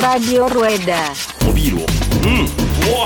[0.00, 1.12] Radio Rueda.
[1.46, 1.86] おビールを
[2.24, 3.04] うんうわ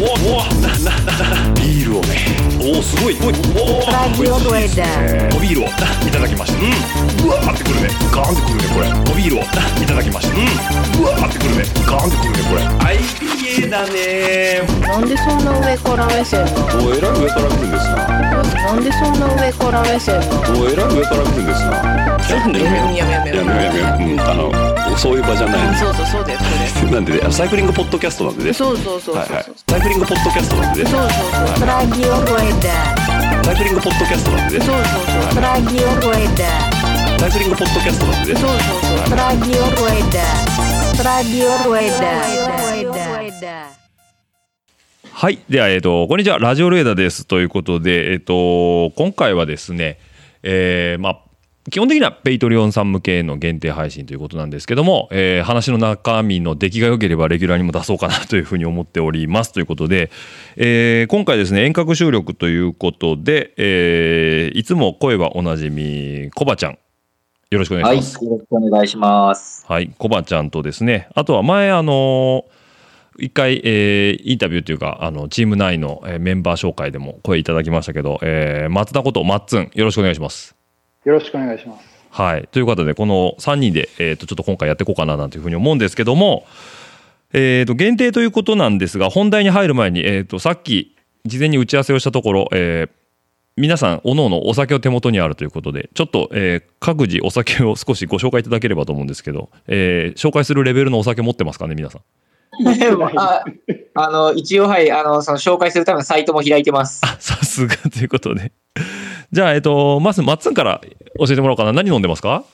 [0.00, 1.12] うわうわなな
[1.44, 2.24] なビールをね
[2.58, 5.36] おおすごいおいおお Radio Rueda.
[5.36, 14.62] おビールをいただきましたうんうわーってくるねガーンってくるねこれおビールをいただきましたうんうわーってくるねガーンってくるねこれはい IPA だね。
[14.82, 16.86] なんでそんな上から目線なの？
[16.86, 17.96] おえらい上から来るんですな。
[18.08, 20.60] なんでそんな上から目線なの？
[20.60, 22.18] おえらい上から来るんですな。
[22.26, 22.62] ちょっとね。
[22.64, 25.76] やめようやめようやめようやめようやめよううんあのそういう場じゃない。
[25.76, 28.48] そうそうそうだよそうだ なんでねサイクリングポッドキャストなんでね。
[28.48, 29.16] よそうそうそうそう。
[29.16, 29.44] はいはい。
[29.70, 30.90] サイクリングポッドキャストなんでね。
[30.90, 33.44] そうそうそう Radio Rueda.
[33.44, 34.84] サイクリングポッドキャストなんでねそうそう
[35.34, 35.42] そう。
[35.44, 36.48] Radio Rueda.
[37.20, 38.50] サイクリングポッドキャストなんでねそう。
[38.50, 38.58] そう
[39.08, 39.62] そう Radio
[43.34, 43.66] Radio Rueda.
[45.12, 45.38] はい。
[45.48, 46.38] では、えっ、と、こんにちは。
[46.38, 47.24] ラジオレーダーです。
[47.26, 49.98] ということで、えっ、と、今回はですね、
[50.42, 51.20] えーまあ、
[51.70, 60.10] 基本的には Patreon さん向けの限定配信ということなんですけども、えー話の中身の出来が良ければレギュラーにも出そうかなというふうに思っておりますということで、
[60.56, 66.78] えー今回ですね遠隔収録ということで、えーいつも声はおなじみコバちゃん
[67.50, 68.24] よろしくお願はいい、します。
[68.24, 69.64] よろしくお願いします。
[69.66, 72.44] はい、コバちゃんとですね、あとは前、あの
[73.18, 80.54] 一回、えーインタビューというか、あのチーム内の、えーメンバー紹介でも声いただきましたけど、えー松田ことマッツン、よろしくお願いします。
[81.04, 81.94] よろしくお願いします。
[82.10, 86.46] はい、ということで、この3人で、えー、とちょっと今回やっていこうかななんていうふうに思うんですけども、
[87.32, 90.94] えー、と限定ということなんですが、本題に入る前に、えー、とさっき、
[91.24, 92.90] 事前に打ち合わせをしたところ、えー
[93.56, 102.00] 皆さん、おのおのお酒を手元にあるということで、ちょっと、えー各自お酒を少しご紹介いただければと思うんですけど、えー紹介するレベルのお酒持ってますかね、皆さん。
[103.16, 103.44] あ
[103.94, 107.00] あの、一応、はい、あの、その紹介するためのサイトも開いてます。
[107.04, 108.52] あさすがということで。
[109.32, 110.80] じゃあ、えっ、と、まず、マッツンから
[111.18, 111.72] 教えてもらおうかな。
[111.72, 112.44] 何飲んでますか？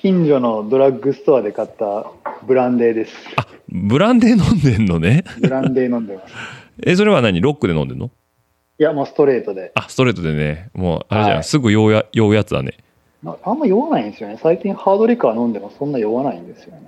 [0.00, 2.06] 近所のドラッグストアで買った
[2.46, 3.12] ブランデーです。
[3.68, 5.24] ブランデー飲んでんのね。
[5.40, 6.34] ブランデー飲んでます。
[6.84, 7.40] え、それは何？
[7.40, 8.10] ロックで飲んでんの？
[8.78, 9.72] いや、もうストレートで。
[9.74, 10.68] あ、ストレートでね。
[10.74, 11.36] もう、あれじゃん。
[11.36, 12.74] はいすぐ酔うや酔うやつだね。
[13.22, 14.38] なあんま酔わないんですよね。
[14.40, 16.82] 最近ハードリカー飲んでもそんな酔わないんですよね。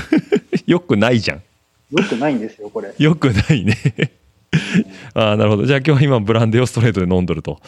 [0.66, 1.42] よくないじゃん。
[1.90, 2.94] よくないんですよ、これ。
[2.96, 3.76] よくないね。
[5.14, 5.66] あーなるほど。
[5.66, 7.60] じゃあ今日は今ブランデーをストレートで飲んどると。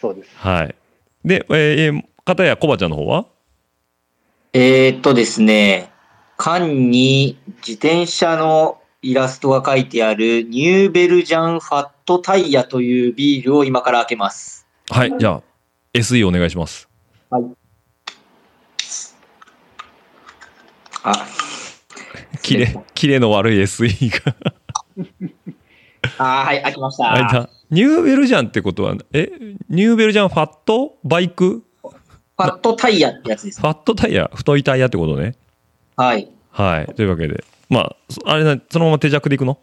[0.00, 0.30] そうです。
[0.36, 0.74] はい。
[1.24, 3.26] で、えー、片やコバちゃんの方は？
[4.52, 5.90] えーっとですね、
[6.36, 14.66] 缶に自転車のイラストが書いてあるニューベルジャンファットタイヤというビールを今から開けます。
[14.90, 15.14] はい。
[15.18, 15.42] じゃあ、
[15.94, 16.88] SE お願いします。
[21.02, 21.12] あ、
[22.46, 24.36] キレ、キレの悪い SE が。
[26.18, 27.12] あーはい、開きました。
[27.12, 27.50] あれだ。
[27.70, 29.32] ニューベルジャンってことは、え
[29.68, 30.96] ニューベルジャンファット？
[31.02, 31.64] バイク？
[31.82, 33.60] ファットタイヤってやつです。
[33.60, 34.30] ファットタイヤ？
[34.32, 35.34] 太いタイヤってことね。
[35.96, 36.28] はい。
[36.50, 36.94] はい。
[36.94, 37.42] というわけで。
[37.68, 39.58] まあ、そあれな、そのまま手弱でいくの？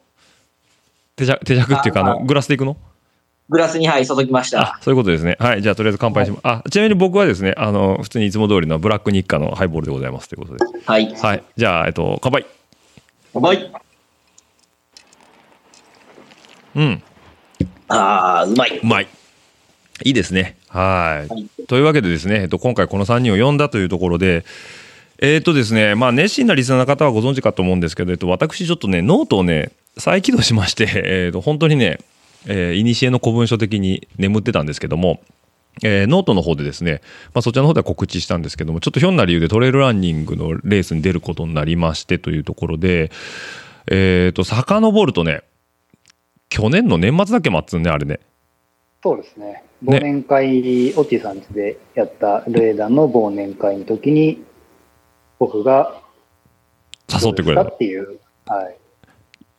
[1.16, 2.76] 手弱、手弱っていうか、あの、ああグラスでいくの？
[3.50, 4.80] グラスに、はい、注ぎましあた。
[4.82, 5.38] そういうことですね。
[5.40, 5.62] はい。
[5.62, 6.42] じゃあ、とりあえず乾杯します。
[6.44, 10.66] あ、ちなみに僕はですね、あの、普通にいつも通りのブラック日課のハイボールでございますということで。
[10.86, 11.14] はい。
[11.14, 11.44] はい。
[11.56, 12.46] じゃあ、えっと、乾杯。
[13.34, 13.72] はい。
[16.76, 17.04] うん。
[17.88, 18.78] あー、うまい。
[18.78, 19.08] うまい。
[20.04, 20.58] いいですね。
[20.68, 21.30] はい。
[21.30, 24.46] はいというわけでですね、えっと、今回この3人を呼んだというところで、
[25.20, 32.00] えっとですね、まあ、熱心なリスナーの方はご存知かと思うんですけど、えっと、私ちょっとね、ノートをね、再起動しまして、 えっと、本当にね、
[32.46, 35.22] えー、いにしえの古文書的に眠ってたんですけども、
[35.82, 37.02] えーノートの方でですね、
[37.34, 43.12] まあ、そちらの方では告知したんですけども、ちょっとひょんな理由でトレイルランニングのレースに出ることになりましてというところで、
[43.92, 45.42] えっと、遡るとね、
[46.50, 48.20] 去年の年末だっけ、マッツンね、あれね。
[49.02, 49.64] そうですね。
[49.84, 50.60] 忘年会、
[50.96, 54.44] オッティさんちでやったレーダーの忘年会の時に、
[55.40, 56.02] 僕が
[57.12, 57.64] 誘ってくれた。
[57.64, 58.20] っていう。
[58.46, 58.78] はい。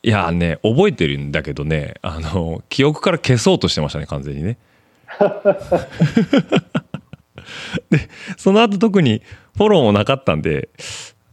[0.03, 4.57] いやね、覚えてるんだけどね、あの、記憶から消そうとしてましたね、完全にね。
[7.89, 7.99] で、
[8.37, 9.21] その後特に
[9.57, 10.69] フォローもなかったんで、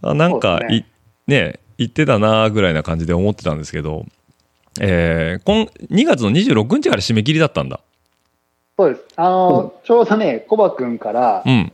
[0.02, 0.84] あなんかい、
[1.26, 4.06] ね、言ってたなぐらいな感じで思ってたんですけど、
[4.80, 7.80] えー、今2月の26日から締め切りだったんだ。
[8.78, 9.04] そうです。
[9.16, 11.72] あの、ちょうどね、コバ君からうん。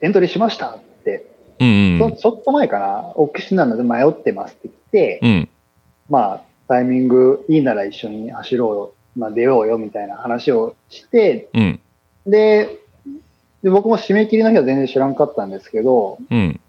[0.00, 1.26] エントリーしましたって、
[1.58, 5.48] うんうんそちょっと前かな、オキシなので迷ってますって言って、うん。
[6.08, 11.80] まあ、タイミングいいなら一緒に走ろうよ、まあ、出ようよみたいな話をして、うん。
[12.26, 12.78] で、
[13.62, 16.60] で僕も締め切りの日は全然知らんかったんですけど、うん。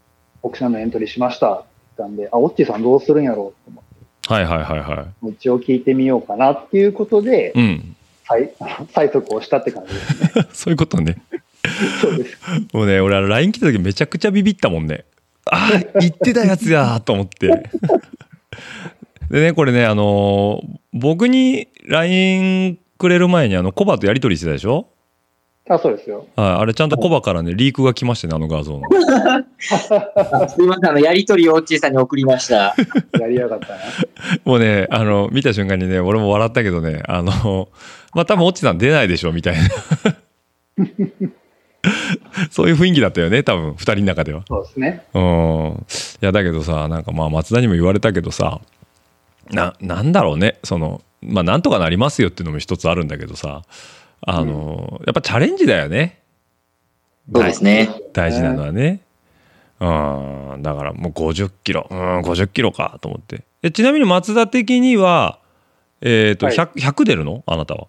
[0.44, 1.68] のエントリーしましたって
[1.98, 7.60] 言ったんで、あ、オッチーさんどうするんやろうと思って、はいはいはいは一応聞いてみようかなっていうことで、い。
[7.60, 7.96] うん。
[8.28, 8.52] 最
[8.94, 10.48] 最 速をしたって感じですね。
[10.54, 11.18] そういうことね。
[12.02, 12.38] そうです。
[12.74, 15.06] もうね、俺、LINE 来た時めちゃくちゃビビったもんね。
[15.46, 17.70] ああ、言ってたやつやと思って。
[19.30, 24.88] でね、これね、あのー僕に LINE くれる前に、あの、コバとやり取りしてたでしょ？
[25.70, 26.26] あ、そうですよ。
[26.38, 28.82] はい、あれちゃんとコバからね、リークが来ましてね、あの画像の。
[29.60, 32.74] すいません、あの、やりとりをオッチーさんに送りました。
[33.20, 33.80] やりやがったな。
[34.46, 37.68] もうね、あの、見た瞬間にね、俺も笑ったけどね、あの、
[38.16, 39.62] まあ、多分、オッチさん出ないでしょ、みたいな。
[42.50, 44.44] そういう雰囲気だったよね、多分、二人の中では。
[44.48, 45.04] そうですね。
[45.14, 45.86] うん。
[46.22, 48.62] いや、だけどさ、なんかまあ、松田にも言われたけどさ、
[49.52, 53.64] な、なんだろうね、その、まあ、なんとかなりますよっていうのも一つあるんだけどさ、
[54.22, 56.22] あの、やっぱチャレンジだよね。
[57.34, 57.90] そうですね。
[58.14, 59.02] 大事なのはね。
[59.80, 59.86] う
[60.58, 63.44] ん、だからもう50キロ、うん、50キロかと思って。
[63.62, 65.40] えちなみに松田的には、
[66.02, 67.44] えっ、と、はい 100, 100出るの？
[67.46, 67.88] あなたは。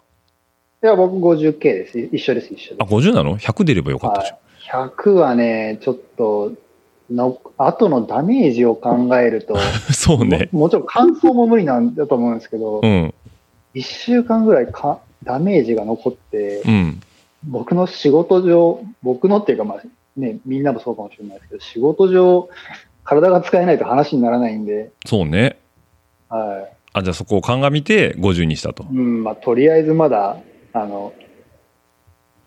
[0.83, 1.99] いや、僕 50K です。
[1.99, 3.09] 一緒です、一緒あ、です。
[3.09, 4.89] 50なの ?100 出ればよかったじゃん。
[4.91, 6.53] 100はね、ちょっと、
[7.11, 9.57] の後のダメージを考えると、
[9.93, 10.49] そうね。
[10.53, 13.15] ももちろん乾燥も無理なんだと思うんですけど、うん、
[13.75, 17.01] 1週間ぐらいかダメージが残って、うん、
[17.45, 19.83] 僕の仕事上、僕のっていうか、まあ
[20.17, 22.49] ね、みんなもそうかもしれないですけど、仕事上、
[23.05, 25.59] 体が使えないと話にならないんで、そうね。
[26.29, 28.87] はあ、じゃあそこを鑑みて50にしたとい。。
[28.93, 30.39] うん、まあ、とりあえずまだ、
[30.73, 31.13] あの、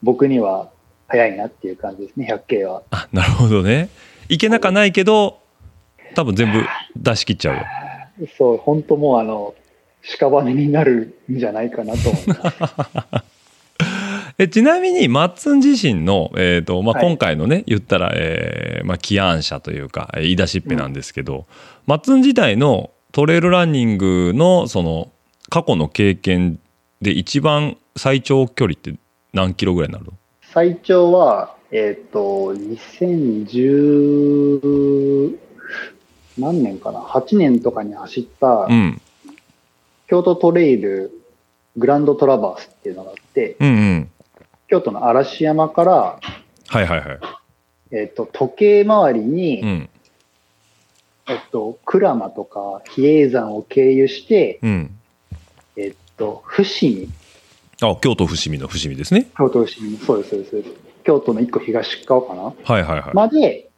[0.04, 0.70] 僕には
[1.08, 2.84] 早いなっていう感じですね、100K は。
[2.92, 3.90] あ、なるほどね。
[4.32, 5.40] いけなかないけど、
[6.16, 6.64] 多分全部
[6.96, 8.28] 出し切っちゃうよ。
[8.38, 9.54] そう、本当もうあの、
[10.20, 12.00] 屍になるんじゃないかなと。
[14.38, 21.46] えちなみにマッツン自身の、えーとまあ、はい今回のね、言ったら、えーまあ、起案者というかえー言い出しっぺなんですけど、
[21.86, 25.12] マッツン自体のトレイルランニングのその
[25.50, 26.58] 過去の経験
[27.02, 28.96] で一番最長距離って
[29.34, 30.14] 何キロぐらいになるの？
[30.42, 35.38] 最長は、えっ、と、2010
[36.38, 39.00] 何年かな ?8 年とかに走ったうん。
[40.08, 41.12] 京都トレイル
[41.78, 44.10] グランドトラバースっていうのがあって、うんうん。
[44.68, 46.20] 京都の嵐山から、
[46.68, 47.20] はいはいはい。
[47.92, 49.90] えっ、と、時計回りに、うん。
[51.30, 55.00] えっと、鞍馬とか比叡山を経由して、うん。
[55.78, 57.08] えっと、伏見、
[57.82, 59.28] あ京都伏見の伏見ですね。
[59.38, 60.81] 京都伏見、そうですそうです。
[61.04, 62.44] 京都の一個東側かな？
[62.44, 63.70] はいはいはい、まで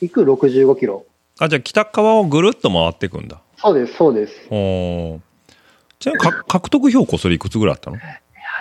[0.00, 1.04] 行く65キロ。
[1.40, 4.34] あじゃあ北側をぐるっと回っていくんだそうです、そうです。
[4.50, 5.20] おー
[5.98, 7.96] ちなみにか獲得標高それいくつぐらいあったの、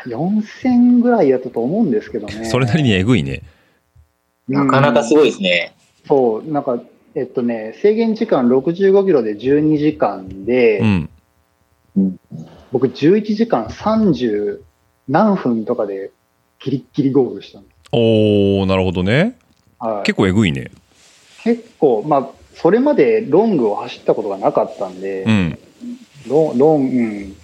[0.05, 2.45] 4000ぐらいやったと思うんですけどね。
[2.49, 3.43] それなりにえぐいね
[4.47, 5.73] なかなかすごいですね。
[6.07, 6.79] そう、なんか、
[7.15, 11.09] えっとね、制限時間65キロで12時間で、うん
[12.71, 14.61] 僕11時間30
[15.07, 16.11] 何分とかで
[16.59, 17.76] ギリッギリゴールしたんです。
[17.91, 19.37] おーなるほどね。
[19.79, 20.71] はい、結構えぐいね。
[21.43, 25.59] 結構、まあ、それまでロングを走ったことがなかったんで、うん。
[26.27, 27.35] ロン、ロン、うん。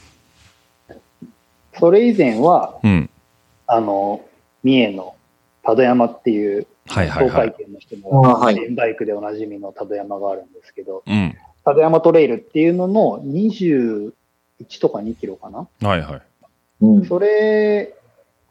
[1.80, 3.10] それ以前は、うん。
[3.68, 4.26] あの、
[4.64, 5.16] 三重の
[5.64, 8.70] 多度山っていう、はいはい東海はい圏の人も、あはい。
[8.72, 11.38] バイクでおなじみの多度山があるんですけど、うん。
[11.64, 14.12] 多度山トレイルっていうのの21
[14.82, 15.68] とか2キロかな？
[15.88, 16.22] はいはい。
[16.82, 17.06] うん。
[17.06, 17.94] それ、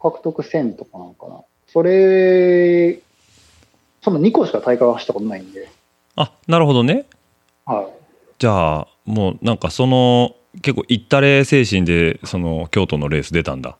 [0.01, 1.41] 獲得1000とかなのかな？
[1.73, 2.99] それ、
[4.03, 5.69] その2個しか大会は走ったことないんで、
[6.15, 7.05] あなるほどね
[7.65, 7.87] はい。
[8.37, 13.77] じゃあもうなんかその結構行ったれ精神でその京都のレース出たんだ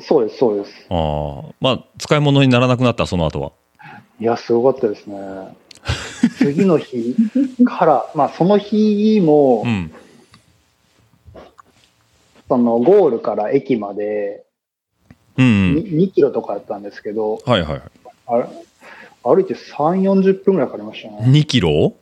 [0.00, 0.86] そうです、そうです。
[0.90, 3.52] ああまあ使い物にならなくなったその後は
[4.20, 5.16] いや、すごかったですね。
[6.38, 7.14] 次の日
[7.64, 9.92] から、 まあその日も、うん
[12.48, 14.42] そのゴールから駅まで
[15.38, 17.82] うんうんに 2, キロとかやったんですけど、はいはいはい
[18.26, 18.44] あれ
[19.24, 21.18] 歩いて3、40分ぐらいかかりましたね。
[21.26, 21.94] 2キロ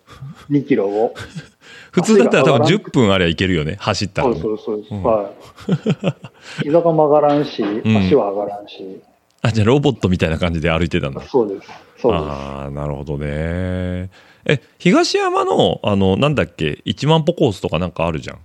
[0.51, 1.15] ？2キロを。
[1.91, 4.99] 普通だったら多分10足が上がらんく分あればいけるよね走ったらねそうそうそう。
[4.99, 5.31] うんは
[6.61, 6.63] い。
[6.63, 9.01] 膝が曲がらんし、ん足は上がらんし、
[9.43, 11.69] あじゃあロボットみたいな感じで歩いてたんだそうです。
[11.99, 12.23] そうです。
[12.23, 14.11] ああなるほどね
[14.45, 18.39] え東山のあのなんだっけ？1万歩コースとかなんかあるじゃん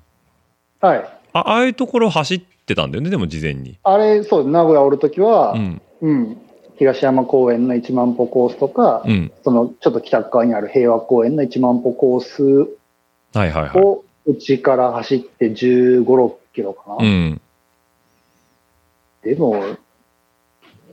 [0.79, 1.20] はい。
[1.33, 3.77] あああいうところ走ってたんだよねでも事前に。
[3.83, 5.81] あれ、そう、名古屋おるときはう、ん。
[6.01, 6.37] うん、
[6.77, 9.31] 東山公園の1万歩コースとか、うん。
[9.43, 12.43] そのちょっと北側にある平和公園の1万歩コース
[13.33, 13.81] はいはいはい。
[13.81, 16.95] をうちから走って15、6キロかな。
[16.99, 17.41] うん。
[19.23, 19.63] でも、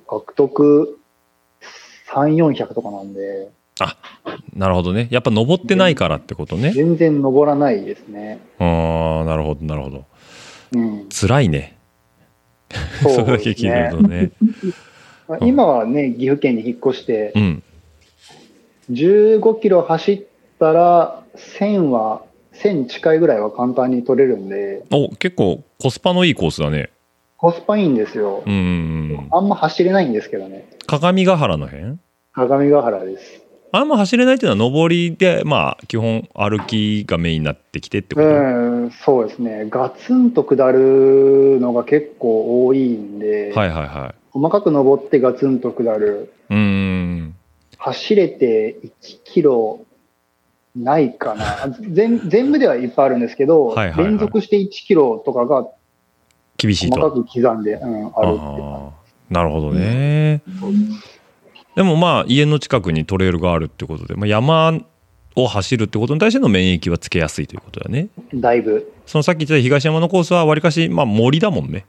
[0.07, 0.99] 獲得
[2.13, 3.51] 3、400とかなんで、
[4.55, 5.09] なるほどね。
[5.11, 6.73] やっぱ登ってないからってことね。
[6.73, 8.41] 全然登らないですね。
[8.59, 9.97] ああなるほどなるほど。
[9.97, 10.05] うん。
[11.11, 11.79] 辛いね
[13.03, 14.31] それだけ聞いてるね。
[15.27, 17.63] と ね今はね、岐阜県に引っ越してう、ん。
[18.91, 20.23] 15キロ走っ
[20.59, 22.23] たら、1000は、
[22.55, 26.91] 1000近いぐらいは簡単に取れるんで、お、結構コスパのいいコースだね。
[27.37, 29.29] コスパいいんですようん。
[29.31, 30.65] あんま走れないんですけどね。
[30.87, 31.99] 鏡ヶ原の辺？
[32.33, 33.48] 鏡ヶ原です。
[33.71, 39.67] あんま走れないっていうのは上りで、まあ、基本歩きがメインになってきてってこと、うん、そうですね。
[39.69, 46.33] ガツンと下るのが結構多いんで、はいはいは細かく登ってガツンと下る。
[46.51, 46.55] い。
[46.55, 47.35] うーん。
[47.77, 49.85] 走れて1キロ
[50.75, 51.69] ないかな。
[51.91, 55.69] 全全部ではいっぱいあるんですけど、はいはいはい連続して1キロとかが
[56.57, 57.23] 厳しい細かと。
[57.23, 58.99] く刻んで、うん、あるって
[59.31, 60.43] なるほどね。
[61.79, 64.81] でもまあ、家の近くにトレイルがあるってことで、まあ、山
[65.37, 68.09] を走るってことに対しての免疫はつけやすいということだね。
[68.35, 68.93] だいぶ。
[69.07, 71.87] そのさっき言ってた東山のコースはわりかし、まあ、森だもんね。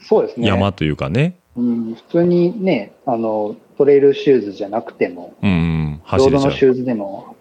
[0.00, 0.48] そうですね。
[0.48, 1.36] 山というかね。
[1.56, 6.42] うん、普通にね、あの、トレイルシューズじゃなくても、うんうん、ロー走れちゃう。
[6.44, 7.36] ドのシューズでも、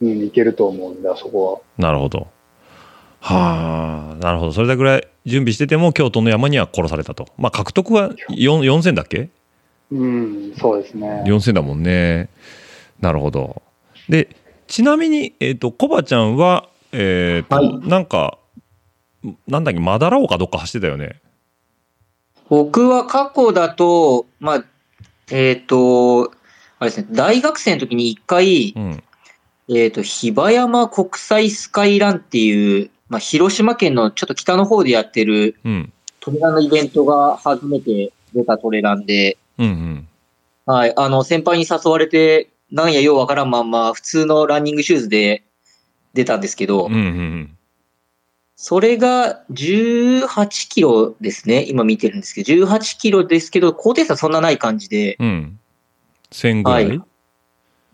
[0.00, 2.26] うん、いけると思うんだ、そこなるほど。
[3.20, 4.52] はあ、なるほど。
[4.52, 7.26] それぐらい準備してても、京都の山には殺されたと。
[7.36, 9.18] まあ、獲得は4 4000だっけ？
[9.18, 9.26] は。
[9.90, 11.24] うん、そうですね。
[11.26, 12.28] 4000だもんね。
[13.00, 13.62] なるほど。
[14.08, 18.38] で、ちなみに、えっ、と、コバちゃんは、えっ、と、はいなんか、
[19.46, 21.20] なんだっけ、マダラオかどっか走ってたよね。
[22.48, 24.64] 僕は過去だと、まあ、
[25.30, 26.32] えっ、と、
[26.78, 29.02] あれですね、大学生の時に一回う、ん。
[29.70, 35.92] えっ、と、比婆山国際スカイランっていう、まあ、広島県のちょっと北の方でやってるうん。
[36.20, 40.08] トレランのイベントが初めて出たトレランで、うんうん。
[40.66, 45.44] はい、あの、先輩に誘われて、なんやようわからんまんま、普通のランニングシューズで
[46.14, 47.54] 出たんですけど、うんうん
[48.60, 51.64] それが18キロですね。
[51.68, 55.28] 今見てるんですけど、18キロですけど、高低差そんなない感じで、うん。
[55.28, 55.60] うん。
[56.32, 57.00] 1000ぐらい、はい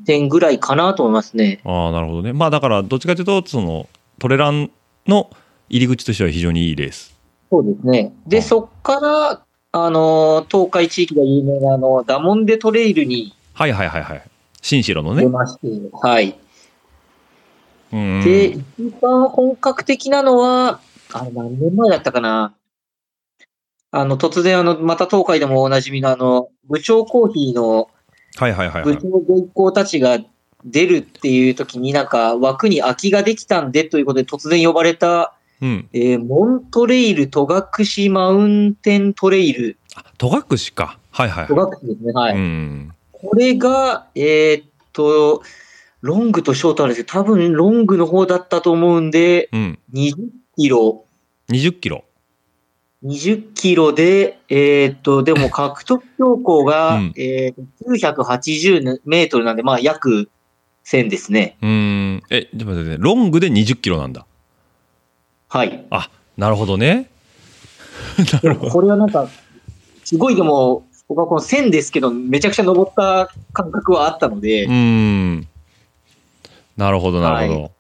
[0.05, 1.61] 点ぐらいかなと思いますね。
[1.65, 2.33] ああ、なるほどね。
[2.33, 4.71] まあ、だから、どっちかというと、その、トレラン
[5.07, 5.31] の
[5.69, 7.15] 入り口としては非常にいいレース。
[7.51, 8.13] そうですね。
[8.27, 9.45] で、そっから、
[9.77, 14.23] あの、東海地域が有名な、あの、ダモンデトレイルにはいはいはいはい。
[14.63, 15.29] 新城の出ね。
[15.29, 16.39] まして、はい。
[17.91, 20.79] で、一番本格的なのは、
[21.13, 22.55] あれ何年前だったかな。
[23.91, 27.91] あの、突然、あの、また東海でもおなじみの、あの、部長コーヒーの
[28.37, 28.95] はいはいはいはい。
[28.95, 30.21] 部長ご一行たちが
[30.65, 35.89] 出るっていう時になんか枠に空きができたんでということで突然呼ばれた、うん。
[35.95, 39.79] えーモントレイル戸隠マウンテントレイル。
[39.95, 40.99] あ、戸隠か。
[41.11, 41.79] はいはい戸はい。
[41.83, 42.13] 隠ですね。
[42.13, 42.37] はい。
[42.37, 42.93] うん。
[43.13, 45.43] これが、えーっと、
[46.03, 49.79] ロングとショートあるんですけど、多分ロングの方だったと思うんで、うん。
[49.95, 50.17] 20
[50.59, 51.07] キロ、
[51.49, 52.05] 20キロ。
[53.03, 60.29] 20キロで、えーっと、でも獲得標高が、うんえーっと980メートルなんで、まあ約
[60.85, 61.57] 1000ですね。
[61.63, 61.69] うー
[62.17, 62.23] ん。
[62.29, 64.27] え、でも待ってね、ロングで20キロなんだ。
[65.55, 65.87] はい。
[65.91, 67.09] あ、なるほどね。
[68.33, 68.67] なでるほど。
[68.67, 69.29] もこれはなんか、
[70.05, 75.49] すごいでも、僕はこの1000ですけど、めちゃくちゃ登った感覚はあったので、うーん。
[76.77, 77.63] なるほど、なるほど。
[77.63, 77.71] は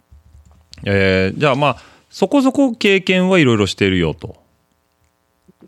[0.84, 1.76] えーじゃあまあ、
[2.10, 4.36] そこそこ経験はいろいろしてるよと。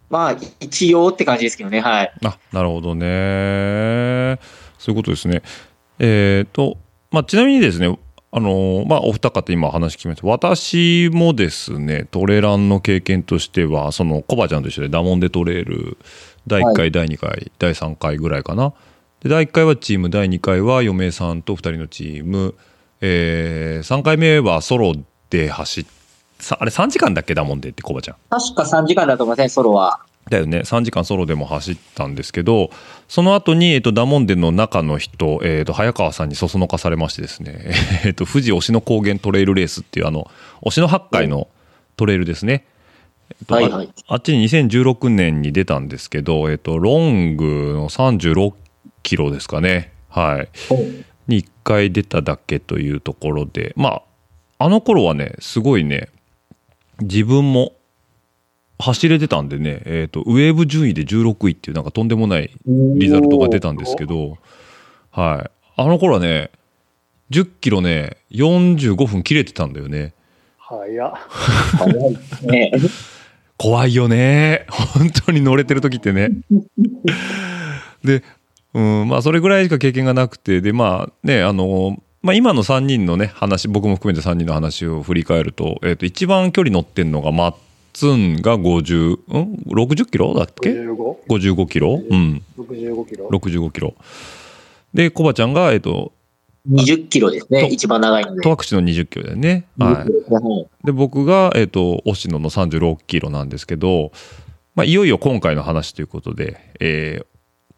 [0.08, 2.12] まあ、一応って感じですけどね、はい。
[2.25, 4.38] あ、なるほどね。
[4.78, 5.42] そういうことですね。
[5.98, 6.76] えっ、と、
[7.10, 7.98] まあ、ちなみにですね、
[8.33, 10.26] あのまあ、お二方今話聞きました。
[10.26, 15.97] 私もですね、トレランの経験としては、その、コバちゃんと一緒でダモンデトレール、
[16.47, 18.75] 第1回、第2回、第3回ぐらいかな。
[19.23, 22.54] で、第1回はチーム、第2回は嫁さんと2人のチーム、
[23.00, 24.95] え3回目はソロ
[25.30, 25.87] で走っ
[26.38, 27.35] さあれ3時間だっけ？
[27.35, 28.16] ダモンデってコバちゃん。
[28.28, 30.00] 確か3時間だと思いません、ソロは。
[30.28, 32.71] だよね3時間ソロでも走ったんですけど
[33.08, 37.72] その後に、えっと、ダモンデの中の人、えっと、早川さんにそそのかされましてですね、
[38.04, 40.30] えっと、富士忍野高原トレイルレースっていうあの
[40.62, 41.48] 忍野八海の
[41.96, 42.64] トレイルですね、
[43.30, 43.88] えっとはいはい。
[44.08, 48.54] ああっちに2016年に出たんですけど、えっと、ロングの36
[49.02, 49.92] キロですかね。
[50.08, 50.48] はい。
[51.28, 53.72] に1回出ただけというところで。
[53.76, 54.02] まあ
[54.58, 56.08] あの頃はねすごいね
[57.00, 57.75] 自分も
[58.78, 64.38] 走れてたんでね、えー、とウェーブ順位で16位っていうなんかとんでもないリザルトが出たんですけど、
[65.11, 66.50] はい、あの頃はね
[67.30, 70.12] 10キロね45分切れてたんだよね。
[70.59, 71.12] 早っ。
[71.14, 72.73] 早いですね。
[73.56, 74.66] 怖いよね。
[74.68, 76.30] 本当に乗れてる時ってね。
[78.04, 78.23] で、
[78.75, 87.54] うん、まあそれぐらいしか経験がなくてでまあねあのまあ、今の3人のね話僕も含めて3人の話を振り返ると,、えー、と一番距離乗ってんのがマッ
[87.97, 92.03] ツンが50、ん ?60 キロだっけ？55?65 ?55 キロ？
[92.07, 92.43] うん。
[93.09, 93.95] キロ65キロ。
[94.93, 96.12] で、コバちゃんが、えっと、
[96.71, 97.62] 20キロですね。
[97.62, 98.43] と一番長いので。
[98.43, 99.65] 戸隠の20キロだよね。
[99.79, 99.95] はい。
[99.95, 100.67] はい。
[100.85, 104.12] で、僕が、えっと、押野の36キロなんですけど、
[104.75, 107.26] まあ、いよいよ今回の話ということで、えー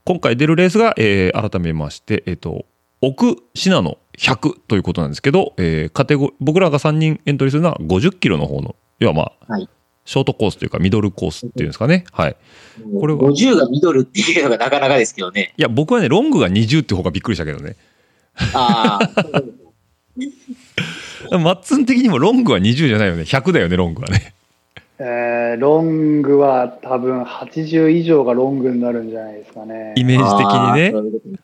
[0.04, 2.64] 今回出るレースが、えー改めまして、えっと、
[3.02, 9.68] 奥信濃100ということなんですけど、えーカテゴ僕らが3人エントリーするのは50キロの方の、要はまあ、はい
[10.08, 12.04] ショートコースというかミドルコースっていうんですかね。
[12.12, 12.36] はい。
[12.98, 15.52] これは50がミドルっていうのがなかなかですけどね。
[15.58, 17.76] いや、僕はね、ロングが20って方がびっくりしたけどね。
[18.54, 19.10] ああ。
[21.38, 23.24] マッツン的にもロングは20じゃないよね。
[23.24, 24.32] 100だよね、ロングはね。
[24.98, 29.92] えーロングは多分80以上がロングになるんじゃないですかね。
[29.94, 30.94] イメージ的にね。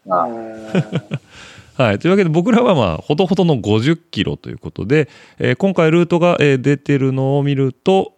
[1.76, 1.98] はい。
[1.98, 8.13] というわけで僕らはまあ、ほどほどの50キロということで、えー今回ルートが、えー出てるのを見ると、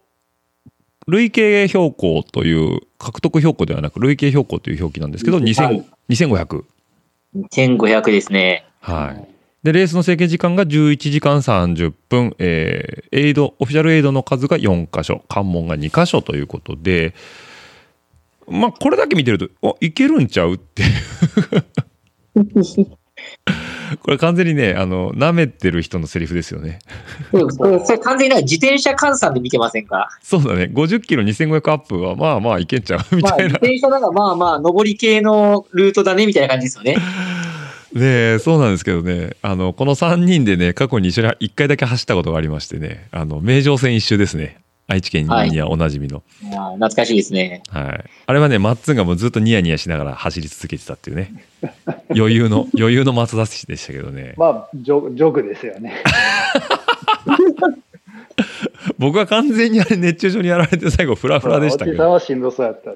[1.07, 6.63] 累計標高という、獲得標高ではなく、累計標高という表記なんですけど、はい2000 2500。
[7.51, 8.65] 1500ですね。
[8.81, 9.27] はい。
[9.63, 17.13] で、レースの制限時間が11時間30分、えーエイド、オフィシャルエイドの数が4箇所、関門が2箇所ということで、
[18.47, 21.65] まあ、これだけ見てると、お、いけるんちゃうっていう。
[24.03, 26.79] これ完全にね、あの、舐めてる人のセリフですよね。
[27.31, 30.09] そうそれそれ完全に自転車換算で見てませんか？
[30.21, 30.69] そうだね。
[30.73, 33.15] 50キロ2500アップは、まあまあいけんちゃう？
[33.15, 33.53] みまあ、たいな。
[33.53, 36.95] 自転車なんかまあまあ、上り系のルートだねみたいな感じですよね。
[37.93, 38.01] ね
[38.35, 44.57] えそうなんですけどね、あの、この3人でね、過去に一緒に1回だけ走ったことがありましてね、あの、名城線一周ですね。
[44.87, 46.23] 愛知県にはおなじみの。
[46.43, 47.61] あー懐かしいですね。
[47.69, 48.09] はい。
[48.25, 51.33] あれはね、マッツンがもうずっとニヤニヤしながら走り続けてたっていうね。
[52.15, 54.33] 余裕の、余裕の松田氏でしたけどね。
[54.37, 56.03] まあ、ジョジョグですよね。
[58.99, 61.93] 僕は完全にあれ熱中症にやられて最後フラフラでしたけど。
[61.93, 62.91] おじさんはしんどそうやった。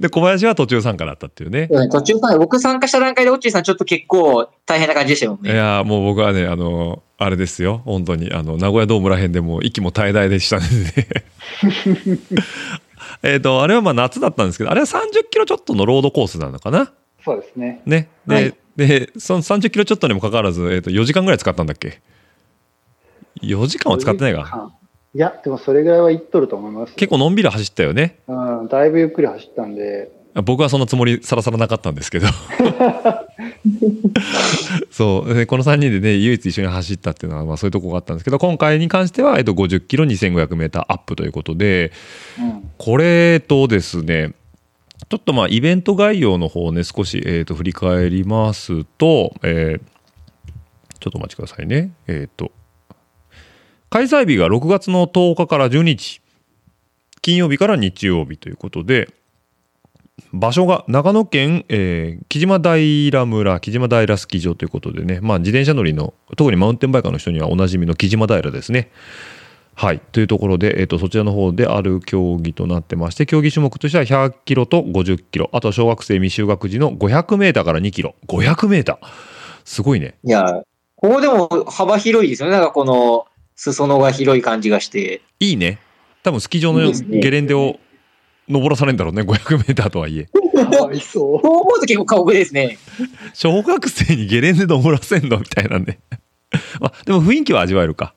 [0.00, 1.68] で、小林は途中参加だったっていうね。
[1.70, 5.54] うん途中から僕参加した段階でオッチーさんちょっと結構大変な感じでしたよいね。
[5.54, 7.82] やーもう僕はね、あの、あれですよ。
[7.84, 10.64] 本当に、あの、名古屋ドームらへんでもう息も絶え絶えでしたね。
[13.22, 16.90] えっと、あれはまあ夏だったんですけど、あれは30キロちょっとのロードコースなのかな？
[17.24, 17.80] そうですね。
[17.86, 18.08] ね。
[18.26, 22.00] で、はいで、その30キロちょっとにもかかわらず、えっ、と、4時間ぐらい使ったんだっけ？
[23.42, 24.72] ?4 時間は使ってないか。
[25.14, 26.94] いや、でもそれぐらいは行っとると思います。
[26.94, 28.18] 結構のんびり走ったよね。
[28.26, 28.32] う
[28.64, 30.10] ん、だいぶゆっくり走ったんで、
[30.42, 32.26] 僕はそんなつもりさらさらなかったんですけど
[34.90, 41.92] そうでこの3人でね唯一一緒に走ったっていうのは、まあ、そういうとこがあったんですけど今回に関しては、えっと、50キロ 2500m アップということで
[42.40, 44.32] うん、これとですね
[45.08, 49.80] ちょっとまあイベント概要の方をね少し、えー、と振り返りますと、えー
[51.00, 52.50] ちょっとお待ちくださいねえっ、と
[53.94, 56.20] 開催日が6月の10日から12日
[57.22, 59.08] 金曜日から日曜日ということで
[60.32, 68.90] 場所が長野県、えー木島平村木島平スキー場ということでね、まあ、自転車乗りの特にマウンテンバイカーの人にはおなじみの木島平ですね。
[69.76, 70.00] はい。
[70.00, 78.16] というところで、えっ、と、そちらの方である競技となってまして、競技種目としては100キロと50キロ、あと小学生未就学時の500メーターから2キロ。
[78.26, 79.06] 500メーター
[79.64, 80.16] すごいね。
[80.24, 80.64] いや、
[80.96, 82.56] ここでも幅広いですよね。
[82.56, 85.22] なんかこの裾野が広い感じがして。
[85.40, 85.78] いいね。
[86.22, 86.90] 多分スキー場の
[87.20, 87.78] ゲレンデを
[88.48, 90.28] 登らされるんだろうね、500メーターとはいえ。
[90.32, 90.96] そう。
[91.00, 92.78] そう思うと結構過酷ですね。
[93.32, 95.38] 小学生にゲレンデ登らせんの？
[95.38, 95.98] みたいなんで。
[96.80, 98.14] まあ、でも雰囲気は味わえるか。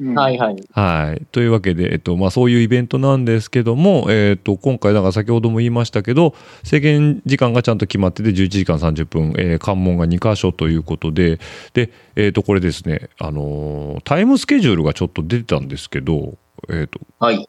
[0.00, 0.56] うんはいはい。
[0.72, 1.26] はい。
[1.32, 11.38] というわけで、えっと、まあ、そういうイベントなんですけども、えっと、今回、だから先ほども言いましたけど、制限時間がちゃんと決まってて、11時間30分、えー関門が2箇所ということで、
[11.74, 16.36] で、えっと、これですね、あのータイムスケジュールがちょっと出てたんですけど、
[16.68, 17.48] えっと、はい。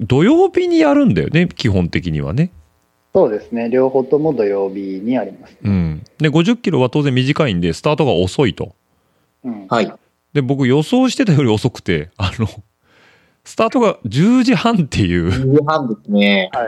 [0.00, 2.50] 土曜日にやるんだよね、基本的にはね。
[3.14, 3.70] そうですね。
[3.70, 5.56] 両方とも土曜日にあります。
[5.62, 6.02] うん。
[6.18, 8.74] で、50キロは当然短いんで、スタートが遅いと。
[9.44, 9.66] うん。
[9.68, 9.92] はい。
[10.34, 12.48] で、僕予想してたより遅くて、あの、
[13.44, 16.50] スタートが10時半っていう、2時半ですね。
[16.52, 16.66] は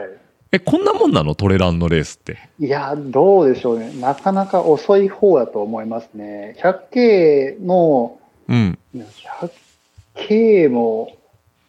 [0.53, 1.35] え、こんなもんなの？
[1.35, 2.39] トレランのレースって。
[2.61, 2.67] い。
[2.67, 3.93] いや、どうでしょうね。
[4.01, 6.57] なかなか遅い方だと思いますね。
[6.61, 8.79] 100K の、うん。
[10.15, 11.17] 100K も、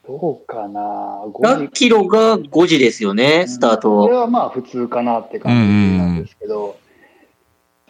[0.08, 4.20] どうかな？100キロが5時ですよね、スターこれト。
[4.20, 6.78] はまあ普通かなって感じなんですけど、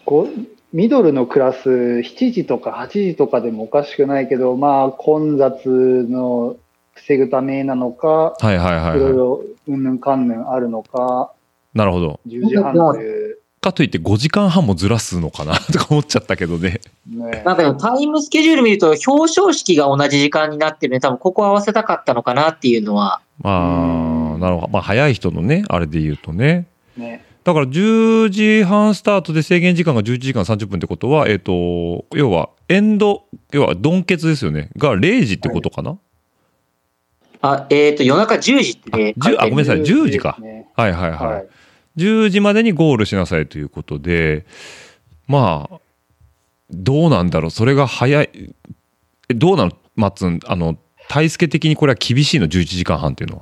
[0.06, 5.70] こうミドルのクラス7時とか8時とかでもおかしくないけど、まあ混雑
[6.10, 6.58] の
[6.94, 9.00] 防ぐためなのか、はいはいはいい、はい。
[9.00, 11.32] ろいろうんぬんかんぬんあるのか、
[11.74, 12.20] なるほど。
[12.28, 16.82] 10時半という、かといって5時間半もずらすのかな とか思っちゃったけどね。
[17.08, 21.00] ね、なんかタイムスケジュール見ると表彰式が同じ時間になってるね。
[21.00, 24.68] 多分ここ合わせたかったのかなっていうのはまあ、なるほど。
[24.70, 26.68] まあ、早い人のね、あれで言うとね。
[26.98, 27.24] ね。
[27.48, 34.70] だから10時半スタートで制限時間が11時間30分ってことは、えっ、と、要は、エンド、要は、ドンケツですよね。
[34.76, 35.98] が0時ってことかな、
[37.40, 41.28] あ、えっ、と、夜中10時ってね、あ10あごめんなさい10時かねはいはいはい。
[41.36, 41.48] はい。
[41.96, 44.46] 10時までにゴールしなさいということで、
[45.26, 45.80] まあ、
[46.70, 47.50] どうなんだろう。
[47.50, 48.30] それが早い。
[49.30, 49.72] えどうなの？
[49.96, 53.38] マッツン、あの、体助的にこれは厳しいの ?11 時間半っていうの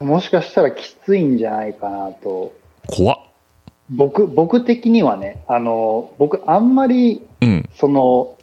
[0.00, 0.04] は。
[0.04, 2.52] もしかしたらきついんじゃないかなと。
[2.86, 3.27] 怖っ。
[3.90, 7.68] 僕、僕的にはね、あの、僕あんまり、うん。
[7.74, 8.36] その、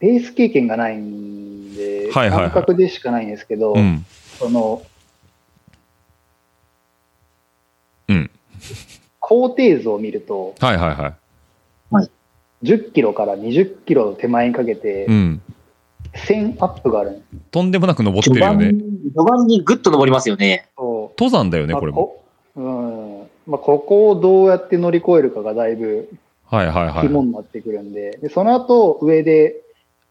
[0.00, 4.04] レース経験がないんで、はいはいはい感覚でしかないんですけど、うん。
[4.38, 4.82] その、
[8.08, 8.30] うん。
[9.20, 11.14] 高低図を見ると、はいはいはい。
[12.64, 15.42] 10キロから20キロ手前にかけてう、ん。
[16.14, 18.70] 1000アップがあるんですとんでもなく登ってるよね。
[18.70, 20.68] 序盤にぐっと登りますよね。
[20.78, 21.12] よ。
[21.18, 22.21] 登山だよね、まあこれも。
[22.54, 26.08] こうんまあ、ここをどうやって乗り越えるかがだいぶ
[26.44, 27.08] はいはいはい。
[27.08, 29.56] 肝になってくるんで、でその後上で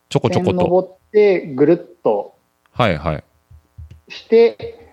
[0.10, 0.58] ちょこちょ線こと。
[0.58, 2.34] 登ってぐるっと
[2.72, 3.24] はいはい。
[4.10, 4.90] して、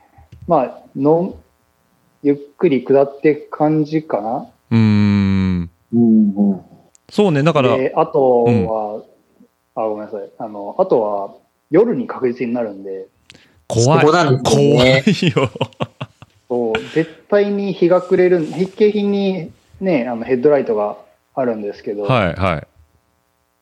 [0.46, 1.36] まあ、の
[2.22, 4.50] ゆっくり下っていく感じかな。
[4.70, 5.70] うーん。
[5.94, 6.60] うんうん。
[7.08, 9.02] そうね、だから、で、あとは、
[9.74, 10.30] あ、ごめんなさい。
[10.38, 11.34] あの、あとは
[11.70, 13.06] 夜に確実になるんで、
[13.66, 14.06] 怖い。
[14.06, 15.02] 怖いね
[15.34, 15.50] よ。
[16.48, 20.96] そう絶対に日が暮れる、日景品にね、あのヘッドライトが
[21.34, 22.66] あるんですけど、はいはい。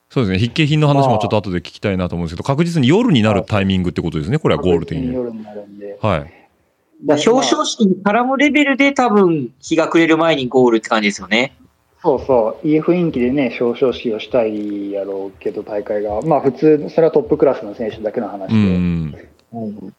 [0.09, 5.13] そうですね、筆記品の話もちょっと後で聞きたいなと思うんですけど、確実に夜になるタイミングってことですね、これはゴール的に。
[5.13, 6.19] 夜になるんで、はい。
[7.03, 11.57] だから表彰式に絡むレベルで多分日が暮れる前にゴールって感じですよね。
[12.01, 19.15] そうそう、いい雰囲気でね、表彰式をしたいやろうけど、大会が、まあ普通、それはトップクラスの選手だけの話うで、ん。
[19.53, 19.93] うん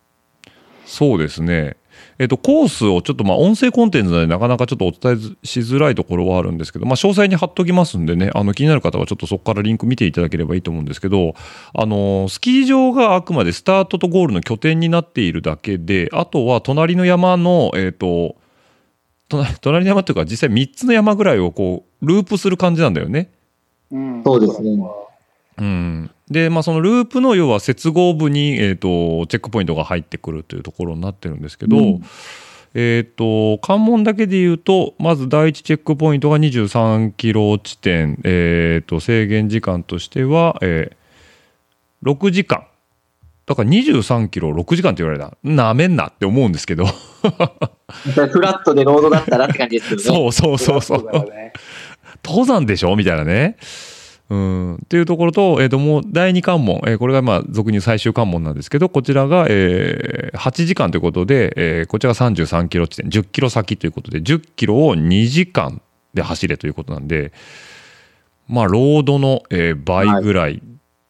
[0.89, 1.77] そうですね。
[2.19, 11.35] えっと、コースをちょっと、まあ、音声コンテンツなので、なかなかちょっとお伝えしづらいところはあるんですけど、まあ、詳細に貼っときますんでね、あの、気になる方はちょっとそこからリンク見ていただければいいと思うんですけど、
[11.75, 18.35] あの、スキー場があくまでスタートとゴールの拠点になっているだけで、あとは隣の山の、えっと、
[19.29, 23.31] 隣隣の山というか、実際3つの山ぐらいをこう、ループする感じなんだよね。
[23.91, 24.77] うんそうですね
[25.59, 32.03] うん、で、まあ、そのループの要は接合部に、えー、とチェックポイントが入ってくるというところになってるんですけど、うん。
[32.75, 40.99] えっ、と関門だけで言うとまず第一チェックポイントが23キロ地点、えー、と制限時間としては、えー
[42.03, 42.67] 6時間。
[43.47, 45.37] だから23キロ6時間って言われた。
[45.43, 46.87] なめんなって思うんですけど。
[46.87, 50.05] フラットでロードだったらって感じですけどね。
[50.19, 51.31] そうそうそうそう。
[51.31, 51.53] ね。
[52.25, 52.95] 登山でしょ？
[52.95, 53.57] みたいなね。
[54.31, 65.81] うん、っていうところと、えっ、と、もう第二関門、えーこれがまあ、俗に最終関門なんですけど、こちらが、えー8時間ということで、えーこちらが33キロ地点、10キロ先ということで、10キロを2時間
[66.13, 67.33] で走れということなんで、
[68.49, 70.59] まあ、ロードの、えー倍ぐらいっ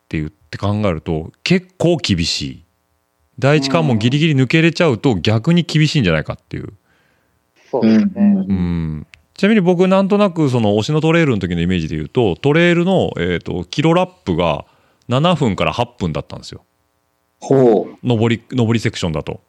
[0.08, 2.64] て言って考えると、結構厳しい。
[3.40, 6.72] 第一関門ギリギリ抜けれちゃうと逆に厳しいんじゃないかっていう。
[7.70, 8.10] そうですね。
[8.14, 9.06] うん
[9.38, 14.64] ちなみに僕なんとなくその推しのトレイルの時のイメージで言うとトレイルの、えー、とキロラップが
[15.08, 16.64] 7分から8分だったんですよ
[17.38, 18.06] ほう。
[18.06, 19.40] 上り上りセクションだと。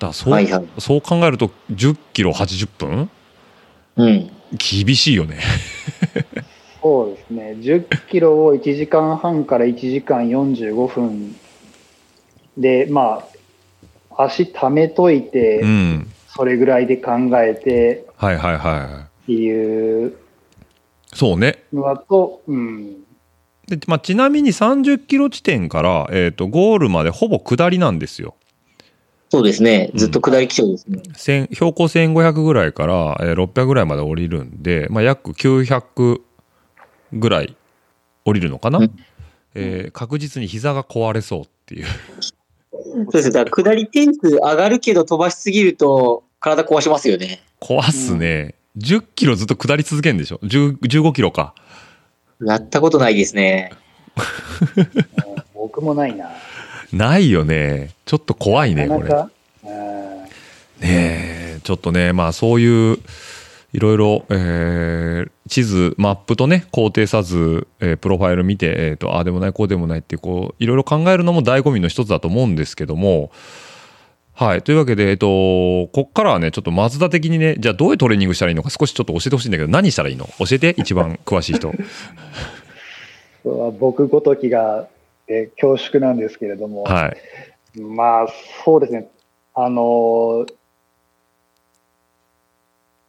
[0.00, 3.10] だそう,、はいはいそう考えると10キロ80分？
[3.94, 4.30] うん。
[4.50, 5.38] 厳しいよね。
[6.82, 7.56] そうですね。
[7.60, 11.36] 10キロを1時間半から1時間45分
[12.58, 13.24] で、ま
[14.10, 20.12] あ、足溜めといて、うんそれぐらいで考えてはいはいはっていうい。
[21.12, 21.62] そうね。
[21.72, 23.02] のだと、うん、
[23.68, 28.34] で、まあ、ちなみに30キロ地点から、えー、とゴールまでほぼ下りなんですよ。
[29.30, 29.90] そうですね。
[29.94, 31.02] ずっと下り基調ですね。
[31.14, 36.20] 千標高1500ぐらいから、えー600ぐらいまで降りるんで、まあ、約900
[37.12, 37.56] ぐらい
[38.24, 38.96] 降りるのかな、うん。
[39.54, 41.86] えー確実に膝が壊れそうっていう
[42.72, 43.32] そうですね。
[43.32, 47.42] だから下り点数上がるけど飛ばしすぎると体壊しますよね。
[47.60, 51.54] 壊すね、10キロずっと下り続けるんでしょ？10 15キロか
[52.40, 53.70] やったことないですね。
[55.54, 56.30] 僕もないな。
[56.92, 59.08] ないよねちょっと怖いねこれ
[59.66, 60.28] ね
[60.86, 62.98] えちょっとねまあそういう
[63.72, 73.30] いろいろ、えー地図マップとね高低差図、えープロファイル見て、えーとああでもないこうでもないってこういろいろ考えるのも醍醐味の一つだと思うんですけども
[74.34, 80.26] はいというわけで、えっとこっからはねちょっと松田的にねじゃあどういうトレーニングしたらいいのか少しちょっと教えてほしいんだけど何したらいいの？
[80.38, 81.72] 教えて一番詳しい人
[83.78, 84.86] 僕ごときが
[85.26, 87.80] て恐縮なんですけれども、はい。
[87.80, 88.26] まあ、
[88.64, 89.08] そうですね。
[89.54, 90.54] あのー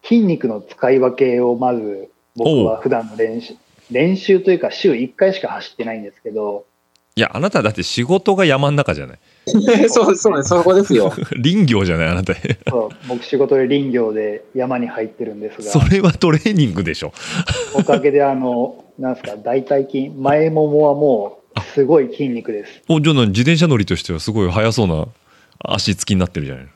[0.03, 3.53] 筋肉の使い分けをまず、僕は普段の練習、
[3.91, 6.65] 練習というか週1回しか走ってないんですけど、
[7.15, 9.19] いや、あなただって仕事が山の中じゃない。
[9.87, 11.11] そう、そうね、そこですよ。
[11.43, 12.33] 林業じゃない、あなた。
[12.69, 17.13] そう僕仕事で林業で山に入ってるんですそが、れはトレーニングでしょ。
[17.75, 22.81] おかげであの、なんですか、大腿筋、前ももはもう、すごい筋肉です。
[22.89, 25.05] お、じゃあ何自転車乗りとしてはすごい速そうな
[25.63, 26.69] 足つきになってるじゃないの。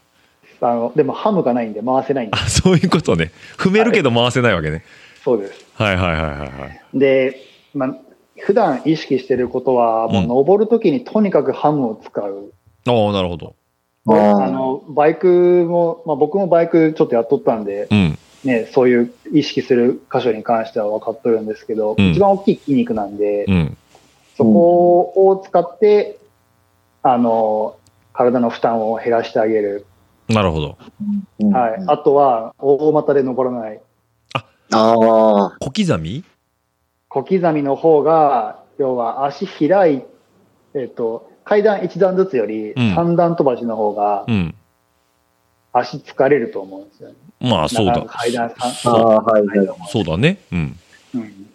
[0.62, 3.32] あの、でもハムがないんで回せないんであ、そういうことね。
[3.58, 4.84] 踏めるけど回せないわけね。
[5.24, 5.66] そうです。
[5.76, 6.82] はいはいはいはいはい。
[6.94, 7.38] で、
[7.74, 7.96] まあ、
[8.40, 12.54] 普段意識してることは、もう登るときにとにかくハムを使う。
[12.88, 13.56] ああ、なるほど。
[14.10, 18.18] あの、バイクも、まあ僕もバイクちょっとやっとったんで、うん。
[18.44, 23.78] ね、そういう意識する箇所に関しては分かっとるんですけど、うん一番大きい筋肉なんで、うん。
[24.38, 26.20] そこを使って、
[27.04, 27.76] あの、
[28.14, 29.86] 体の負担を減らしてあげる。
[30.30, 30.78] なるほど。
[31.40, 31.84] うんはい。
[31.88, 33.80] あとは、大股で登らない。
[34.34, 34.96] ああ。
[35.60, 36.24] 小刻み？
[37.10, 40.02] 小刻みの方が、要は足開い、
[40.74, 44.56] えっ、と、階段1段ずつよりうん3段飛ばしの方がうん。
[45.74, 47.16] 足疲れると思うんですよね。
[47.40, 48.18] まあ、そうだなかなか。
[48.20, 49.68] 階段あ3、あ、はいはい。
[49.90, 50.40] そうだね。
[50.52, 50.80] うん。
[51.16, 51.50] うん。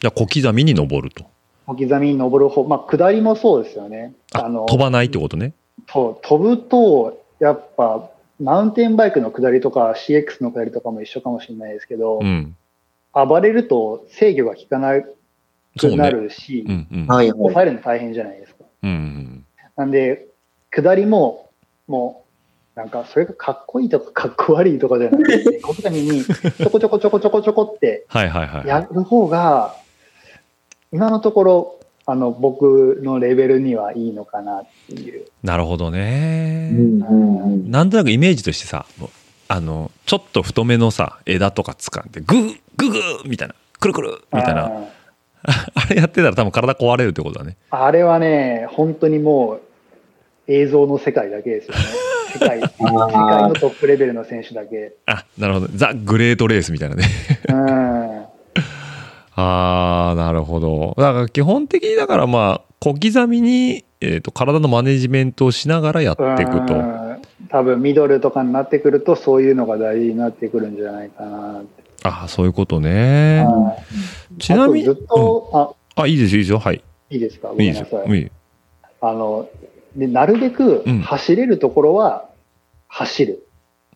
[0.00, 1.24] じゃあ、小刻みに登ると。
[1.66, 4.14] 小刻みに登る方、まあ、下りもそうですよね。
[4.32, 5.52] あ、飛ばないってことね。
[5.86, 12.56] と飛ぶと、やっぱ、マウンテンバイクの下りとか CX の下りとかも一緒かもしれないですけど、うん。
[13.12, 16.08] 暴れると制御が効かなくな。
[16.08, 17.06] るし、うんうん。
[17.06, 18.64] 抑えるの大変じゃないですか。
[18.82, 19.46] うんうん。
[19.76, 20.26] なんで、
[20.70, 21.50] 下りも、
[21.86, 22.24] も
[22.74, 28.66] う、なんか、それがかっこいいとかかっこ悪いとかじゃなくて、小刻みにちょこちょこちょこちょこちょこってはいはいはい。
[28.66, 29.76] やる方が、
[30.92, 35.24] 今のところ、あの、僕のレベルにはいいのかなっていう。
[35.42, 36.70] なるほどね。
[36.72, 38.86] うんうんうんなんとなくイメージとしてさ、
[39.48, 44.70] あの、ちょっと太めのさ、枝とか掴んで、グーグーグーみたいな、くるくるみたいな、
[45.44, 47.56] あれやってたら多分体壊れるってことだね。
[47.70, 49.60] あれはね、本当にもう
[50.46, 51.80] 映像の世界だけですよね。
[52.34, 54.94] 世界、世界のトップレベルの選手だけ。
[55.06, 55.68] あ、なるほど。
[55.74, 57.04] ザ・グレートレースみたいなね。
[57.48, 58.24] うん。
[59.36, 60.94] あー、なるほど。
[60.96, 66.74] だから基本的にだからまあ、小刻みに、えー、と体のマネジメントをしながらやっていくと。
[66.74, 67.04] うん
[67.50, 71.84] 多分ミドルとかになってくると、そういうのが大事になってくるんじゃないかなって。
[72.02, 73.44] あ、そういうことね。
[73.46, 73.76] は
[74.36, 76.58] いちなみに、ずっと、あ、あ、いいですよ、いいですよ。
[76.58, 76.82] はい。
[77.10, 77.48] いいですか？
[77.48, 77.54] ご。
[77.54, 78.10] めんなさい。
[78.10, 78.30] いい
[79.00, 79.48] あの、
[79.94, 82.28] で、なるべくうん走れるところは
[82.88, 83.46] 走る。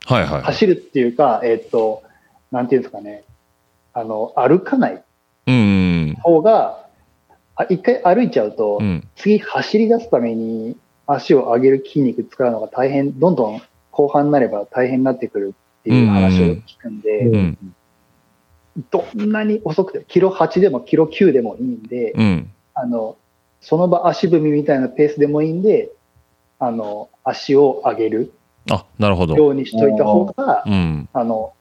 [0.05, 0.43] はいはい。
[0.43, 2.05] 走るっていうか、えっと、
[2.53, 3.25] なんていうんですかね。
[3.93, 5.03] あの、歩かないうんうん
[6.23, 6.87] 方が、
[7.57, 8.87] あ一回歩いちゃうと、うん。
[8.87, 9.09] うん。
[9.17, 17.59] 次走り出すために足を上げる筋肉使うのが大変、どんどん後半になれば大変になってくるっていう話を聞くんで、うん。
[18.91, 22.51] どんなに遅くても、キロ8でもキロ9でもいいんで、うん。
[22.75, 23.17] あの、
[23.61, 25.91] その場足踏みみたいなペースでもいいんで、
[26.61, 28.33] あの、足を上げる
[28.71, 29.35] あ、なるほど。
[29.35, 31.09] ようにしといた方が、うん。
[31.13, 31.55] あの、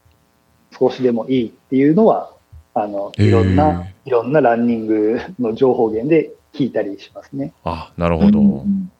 [0.78, 2.32] 少しでもいいっていうのは、
[2.74, 7.52] あの、いろんな、いろんなランニングの情報源で聞いたりしますね。
[7.64, 8.40] あ、なるほど。
[8.40, 8.90] うん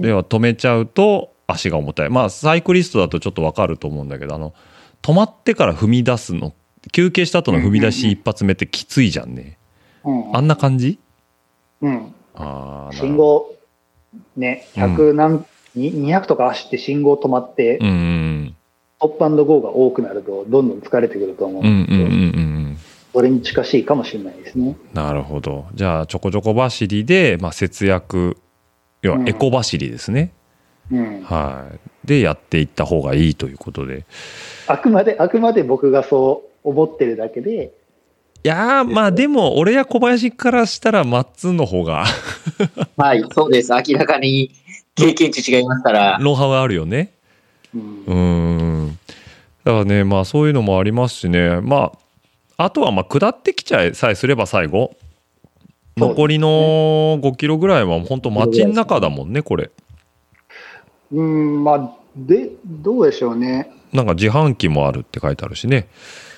[0.00, 2.10] では止めちゃうと足が重たい。
[2.10, 4.52] まあサイクリストだとちょっとわかると思うんだけどあの
[5.02, 6.52] 止まってから踏み出すの
[6.92, 9.58] 休憩した後の踏み出し一発目ってきついじゃんね、
[10.04, 10.98] うんあんな感じ？
[11.80, 12.14] うん。
[12.34, 13.54] ああ信号、
[14.36, 18.56] ね、100何、に200とか走って信号止まって、うんうん
[18.98, 22.65] トップゴーが多くなると、どんどん疲れてくると思ううんうんんですけど、うんうんうん
[23.16, 24.76] それに近しいかもしれないですね。
[24.92, 25.64] なるほど。
[25.72, 28.36] じゃあちょこちょこ走りで、まあ、節約
[29.00, 30.34] 要はエコ走りですね、
[30.92, 31.22] うん。
[31.22, 31.66] は
[32.04, 32.06] い。
[32.06, 34.04] でやっていった方がいいということで。
[34.66, 37.72] あくまで、あくまで僕がそう思ってるだけで、
[38.44, 42.04] いやーまあでも俺や小林からしたらマッツンの方が。
[42.98, 43.72] はい、そうです。
[43.72, 44.50] 明らかに
[44.94, 46.18] 経験値違いますから。
[46.20, 47.14] ノウハウあるよね。
[47.74, 48.04] うん。
[48.06, 48.98] うーん。
[49.64, 51.62] だからねまあそういうのもありますしね。
[51.62, 51.98] まあ
[52.56, 54.96] あとはまあ下ってきちゃえさえすれば最後。
[55.98, 56.48] 残りの
[57.22, 59.70] 5キロぐらいは本当街の中だもんねこれ。
[61.10, 63.70] うん、まあ、で、どうでしょうね。
[63.94, 65.88] なんか自販機もあるって書いてあるしね、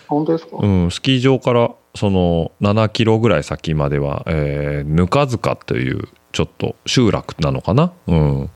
[0.07, 8.50] 本当ですか、うん、スキー場からその7キロぐらい先までは、えーぬか塚というちょっと集落なのかな、うん、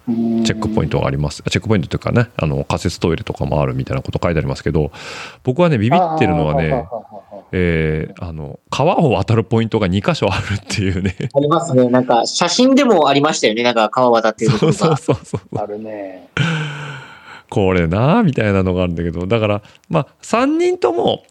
[0.44, 0.92] チェックポイント。
[0.92, 4.92] トがありますチェックポイントというかねあの仮設トイレとかもあるみたいなこと書いてありますけど
[5.42, 6.86] 僕はねビビってるのはね
[7.50, 11.88] えーあの川を渡るポイントが2箇所あるっていうね ありますね。
[11.88, 13.62] なんか、写真でもありましたよね。
[13.62, 14.96] なんか、川渡ってるとこそうろが。
[14.96, 16.28] そうそうそうあるね。
[17.50, 21.24] これなみたいなのがあるんだけどだからまあ3人とも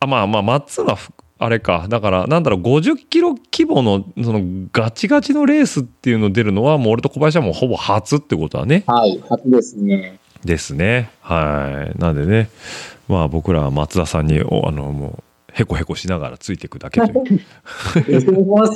[0.00, 4.40] あまあまあマッツンはふあれかだからなんだろう50キロ規模のその
[4.72, 10.18] ガチガチのレースっていうの出るのはもう俺と小林はもうほぼ初ってことだねはい、初ですね。
[10.44, 12.48] ですねはいなんでね
[13.08, 15.22] まあ僕らは松田さんにおあのもう
[15.52, 17.40] へこへこしながらついていくだけという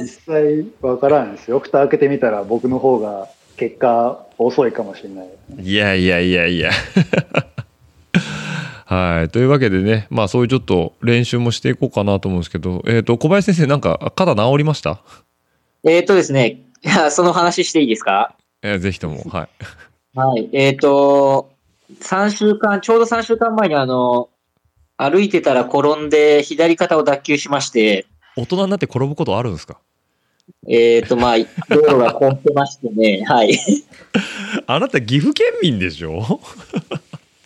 [0.00, 1.58] 実際わからんですよ。
[1.60, 5.28] 蓋開けてみたら僕の方が結果遅いかもしれない。
[5.58, 6.70] いやいやいやいや。
[8.92, 9.28] はい。
[9.30, 15.00] というわけでね、まあそういうちょっと練習もしていこうかなと思うんですけど、えっ、と、小林先生なんか肩治りました？
[15.84, 16.62] えっ、とですね、
[17.10, 18.34] その話していいですか？
[18.62, 19.22] えーぜひとも。
[19.30, 19.48] は
[20.14, 20.18] い。
[20.18, 20.48] はい。
[20.52, 21.50] えっ、と、
[22.00, 24.28] 3週間、ちょうど3週間前にあの、
[24.96, 29.78] 歩いてたら転んで左肩を脱臼しまして、大人になって転ぶことあるんですか？
[30.68, 31.36] えっ、と、まあ、
[31.68, 33.56] 道路が混んでましてね、はい。
[34.66, 36.40] あなた岐阜県民でしょ？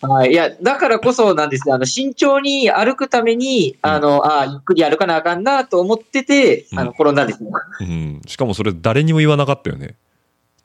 [0.07, 0.31] はい。
[0.31, 1.73] いや、だからこそなんですね。
[1.73, 7.49] あの、慎重に歩くために、あの、ああ、ゆっくり歩かなあかんなと思ってて、あうんの、転んだんですね。
[7.81, 8.21] うん。
[8.25, 9.95] しかもそれ誰にも言わなかったよね。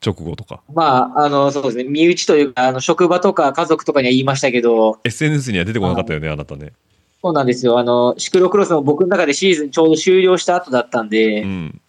[0.03, 0.61] 直後とか。
[0.73, 1.83] まあ、あの、そうですね。
[1.83, 6.73] 身内というか、あの、職場とか家族とかには言いましたけど、SNS には出てこなかったよね、あなたね。
[7.21, 7.77] そうなんですよ。
[7.77, 11.81] あの、シクロクロスも僕の中でシーズンちょうど終了した後だったんで、うん。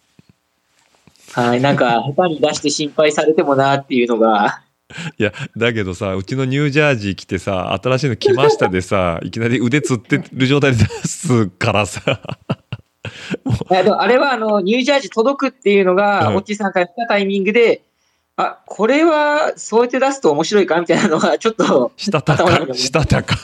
[1.31, 1.61] はい。
[1.61, 4.61] なんか、下手に出して心配されてもなっていうのが、
[5.17, 12.01] いや、だけどさ、うちのニュージャージー来てさ、新しいの来ましたでさ、 いきなり腕つってる状態で出すからさ。
[13.69, 17.81] あれはあの、ニュージャージー届くっていうのが、うんオッチーさんから来たタイミングで、
[18.35, 23.35] あ、これはそうやって出すと面白いかみたいなのが、ちょっと、したたか、したたか。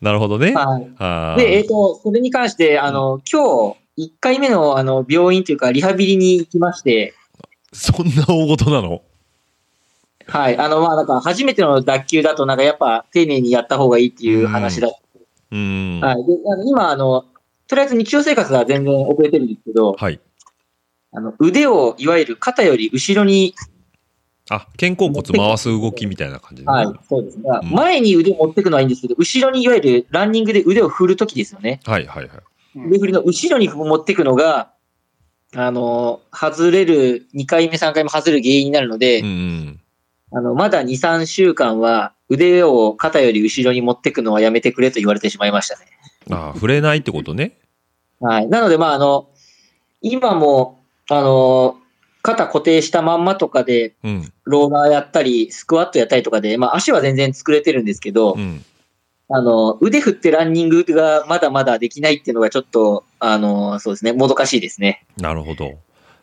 [0.00, 0.52] なるほどね。
[0.52, 0.88] はい。
[0.98, 7.14] はで、えっ、と、それに関して、あの、今日、1回目の、あの、病院というか、リハビリに行きまして、
[7.78, 9.02] そんな大事なの？
[10.26, 10.58] はい。
[10.58, 14.90] あの、まあ、なんか、初めての脱臼だと、なんか、やっぱ、丁寧にやった方がいいっていう話だ。
[15.50, 16.00] うん。
[16.02, 16.26] はい。
[16.26, 17.24] で、あの今、あの、
[17.66, 20.20] とりあえず日常生活は全然遅れてるんですけど、はい。
[21.12, 23.54] あの、腕を、いわゆる肩より後ろに、
[24.50, 26.72] あ、肩甲骨回す動きみたいな感じね。
[26.72, 27.44] はい、そうですね。
[27.62, 31.80] うん前に腕を持っていくのはいいんですけど、後ろにいわゆるランニングで腕を振るときですよね。
[31.84, 32.88] はいはいはい。
[32.88, 34.72] 腕振りの後ろに持っていくのが、
[35.54, 39.22] あの、外れる、2回目、3回目外れる原因になるので。
[40.30, 45.86] あの、まだ2、3週間は腕を肩より後ろに持っていくのはやめてくれと言われてしまいましたね。
[46.30, 47.56] あ触れないってことね。
[48.20, 48.48] はい。
[48.48, 49.30] なので、まあ、あの、
[50.02, 51.78] 今も、あの、
[52.20, 54.32] 肩固定したまんまとかで、うん。
[54.44, 58.64] ローラーやったり、スクワットやったりとかで、まあ、足は全然作れてるんですけど、うん。
[59.30, 65.04] あの、腕振ってランニングがまだまだできないっていうのがちょっと、あの、そうですね、もどかしいですね。
[65.18, 65.74] なるほど。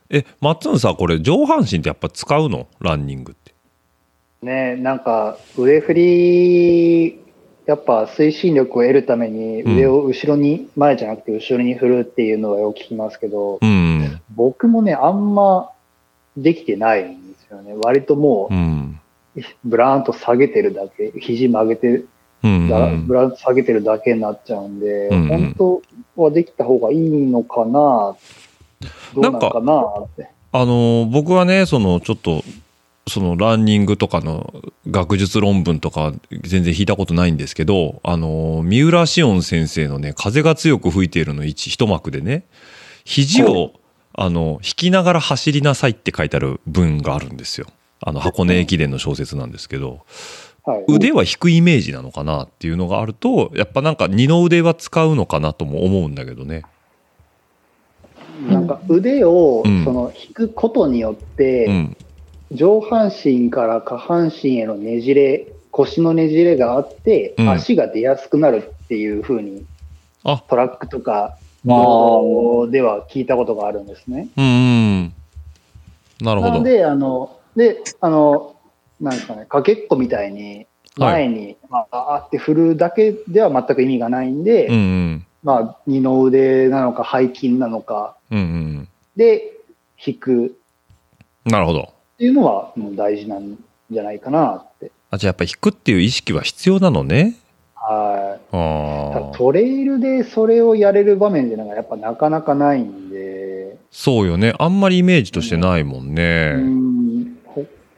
[0.10, 2.68] え、マッツンさ、これ上半身ってやっぱ使うの？
[2.80, 3.54] ランニングって。
[4.42, 7.20] ねなんか腕振り、
[7.66, 14.22] やっぱ推進力を得るために腕を後ろに、前じゃなくて後ろに振るっていうのはよく聞きますけど、うん。
[14.36, 15.72] 僕もね、あんま
[16.38, 17.76] できてないんですよね。
[17.84, 19.00] 割ともうん。
[19.36, 22.04] う、ブラーンと下げてるだけ、肘曲げて
[23.08, 25.82] ブランと下げてるだけになっちゃうんで、うん本
[26.16, 28.16] 当はできた方がいいのかな、ど
[29.16, 30.30] うなのかなって。
[30.52, 32.44] あの僕はねそのちょっと
[33.08, 34.54] そのランニングとかの
[34.90, 42.46] 学術論文とか全然引いたことないんですけどあの三浦紫音先生のね「風が強く吹いている」の一一幕でね
[43.04, 43.74] 肘を
[44.14, 47.68] あの引きながら走りなさいって書いてある文があるんですよ。
[48.02, 50.02] あの箱根駅伝の小説なんですけど
[50.66, 56.64] はい、腕は引くイメージなのかなっていうのがあるとやっぱなんか二の腕は使うのかなとも思うんだけどね。
[58.50, 59.84] なんか腕をうん。
[59.84, 61.98] その引くことによって、うん。
[62.52, 67.50] 上半身から下半身へのねじれ、腰のねじれがあって、うん。
[67.50, 69.66] 足が出やすくなるっていう風に、
[70.24, 70.44] あ。
[70.50, 71.80] トラックとかまあ
[72.70, 74.28] では聞いたことがあるんですね。
[74.38, 74.48] うんう
[75.04, 75.14] ん。
[76.22, 76.54] なるほど。
[76.54, 78.55] なので、あの、で、あの、
[79.06, 89.54] なんですかね、かけっこみたいに、前に、まあ、あーって振るだけでは全く意味がないんで、うんうんまあ、二の腕なのか背筋なのかうんうんで
[90.06, 90.58] 引く
[91.46, 91.82] なるほど。
[91.82, 93.58] っていうのはもう大事なん
[93.92, 94.92] じゃないかなって。
[95.12, 97.36] あじゃあやっぱ引くっていう意識は必要なのね。
[97.76, 98.56] はい。
[98.56, 99.38] ああ。
[99.38, 104.54] トレイルでそれをやれる場面っていうのがやっぱなかなかないんで、そうよね。
[104.58, 106.54] あんまりイメージとしてないもんうね。
[106.56, 106.95] んほ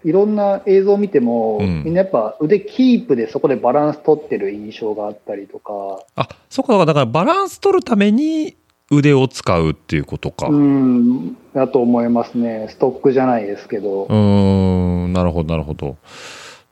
[0.03, 8.55] いろんな映像を見ても、うんみんなやっぱ腕キープでそこでバランス取ってる印象があったりとか、あ、そっか、だからバランス取るために
[8.91, 10.47] 腕を使うっていうことか。
[10.47, 12.67] う、うんだと思いますね。
[12.69, 14.05] ストックじゃないですけど。
[14.05, 15.97] ーん、なるほど、なるほど。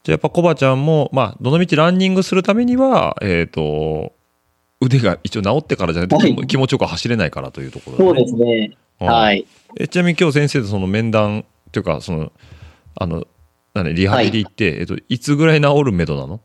[0.04, 4.14] じゃあやっぱコバちゃんも、まあ、どのみちランニングするためには、えっ、と、
[4.80, 8.78] 腕が一応治ってからじゃないと気も気持ちよく走れないからというところそうねですね。
[9.02, 9.46] うんはい。
[9.78, 12.32] えちなみに今日先生とその面談っていうかその
[12.96, 13.26] あの
[13.74, 16.40] なんだリハビリ行って、えっと、いつぐらい治るめどなの？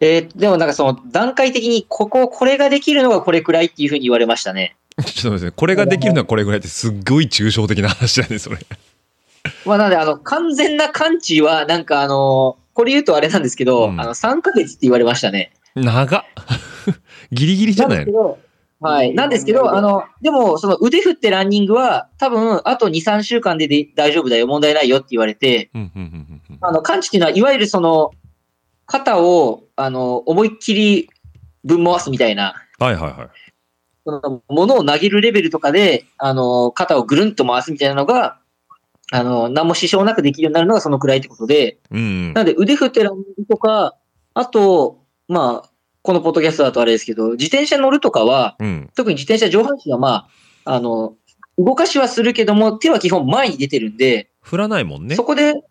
[0.00, 4.76] えーでもなんかその段階的にここ、これができるのがこれくらいっていうふうに言われましたね。
[5.04, 8.58] ちょっと待ってねこれができるのはこれぐらいってすっごい抽象的な話だねそれ。
[9.64, 14.00] まあなので、あの、完全な完治は、なんかあの、これ言うとあれなんですけど、うん。
[14.00, 15.52] あの、3ヶ月って言われましたね。
[15.74, 16.24] 長っ。
[17.32, 18.38] ギリギリじゃないの？
[18.80, 19.14] はい。
[19.14, 28.10] なんですけど、あの、でも、その腕振ってランニングは、多分、あと2、3週間でで大丈夫だよ、問題ないよって言われて、うんうんうんうんあの、完治っていうのは、いわゆるその、
[28.86, 31.10] 肩を、あの、思いっきり
[31.64, 33.28] ぶん回すみたいな、はいはいはい。
[34.04, 38.38] その物を投げるレベルとかで、あの、肩をぐるんと回すみたいなのが、
[39.12, 43.96] あの、何も支障なくできるようになるのがそのくらいってことで、うんなので腕振ってランニングとか、
[44.34, 45.69] あと、まあ、
[46.02, 48.90] このポッドキャストだとあれですけど、自転車乗るとかは、うん。
[48.94, 50.28] 特に自転車上半身はま
[50.64, 51.14] あ、あの、
[51.58, 55.14] 動かしはするけども、手は基本前に出てるんで、振らないもんね。
[55.14, 55.62] そこで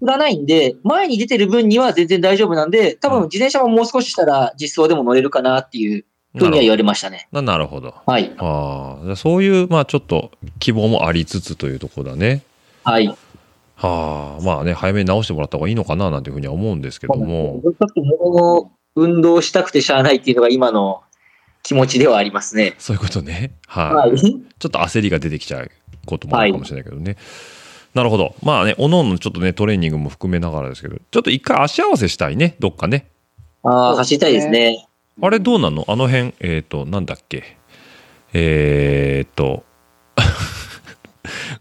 [0.00, 6.04] 振らないんで、前に出てる分には全然大丈夫なんで、多分自転車ももう少ししたら実装でも乗れるかなっていう
[6.36, 7.28] ふうには言われましたね。
[7.32, 7.94] ななるほど。
[8.06, 8.32] はい。
[8.38, 12.42] ああそういうまあちょっと希望もありつつというところだね。
[12.82, 13.06] はい。
[13.76, 17.60] はあまあね早めに直してもらった方がいいのかななんていうふうには思うんですけども。
[17.62, 21.02] ちょっともう運動したくてしゃあないっていうのが今の
[21.62, 22.74] 気持ちではありますね。
[22.78, 24.20] そういうことねはいはい。
[24.20, 24.38] ちょ
[24.68, 25.70] っと焦りが出てきちゃう
[26.06, 27.16] こともあるかもしれないけどね。
[27.94, 28.34] なるほど。
[28.42, 33.10] まあね、おのおのちょっとね、トレーニングも含めながらですけど、ちょっと一回足合わせしたいね、どっかね。
[33.62, 34.86] ああ、走りたいですね。
[35.20, 35.84] あれどうなの？
[35.88, 37.56] あの辺、えっ、と、なんだっけ？
[38.32, 39.64] えっ、と、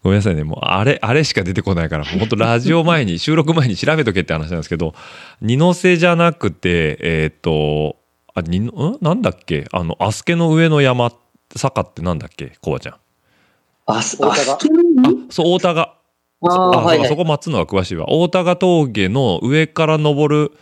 [0.03, 4.93] ごめんなさいね、もうあれ、あれしか出てこないから、 本当ラジオ前に、収録前に調べとけって話なんですけど、
[5.41, 7.97] 二の瀬じゃなくて、えっ、と、
[8.33, 8.97] あ、二の、ん？
[9.01, 9.65] なんだっけ？
[9.71, 11.11] あの、アスケの上の山、
[11.55, 12.53] 坂ってなんだっけ？
[12.61, 12.95] コバちゃん。
[13.87, 14.57] あ、す、あ、大田が？
[14.57, 14.71] スキー
[15.03, 15.93] あ、そう、大田が。
[16.41, 18.05] あーあ、はいはいそこ松野が詳しいわ。
[18.09, 20.53] 大田賀峠の上から登る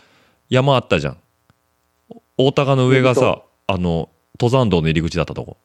[0.50, 1.16] 山あったじゃん。
[2.36, 4.08] 大田賀の上がさ、あの、
[4.40, 5.56] 登山道の入り口だったとこ。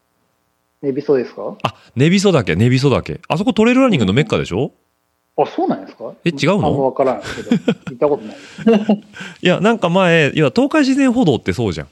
[0.84, 1.56] ネビソですか？
[1.64, 3.22] あ、根びそ岳、根びそ岳。
[3.28, 4.72] あそこトレイルランニングのメッカでしょ？
[5.38, 6.14] あ、そうなんですか？
[6.26, 6.54] え違うの？
[6.54, 7.50] あんま分からんけど、
[7.90, 8.24] 行ったこと
[8.70, 9.04] ない。
[9.42, 11.88] いや、なんか前、いや、東海自然歩道ってそうじゃん。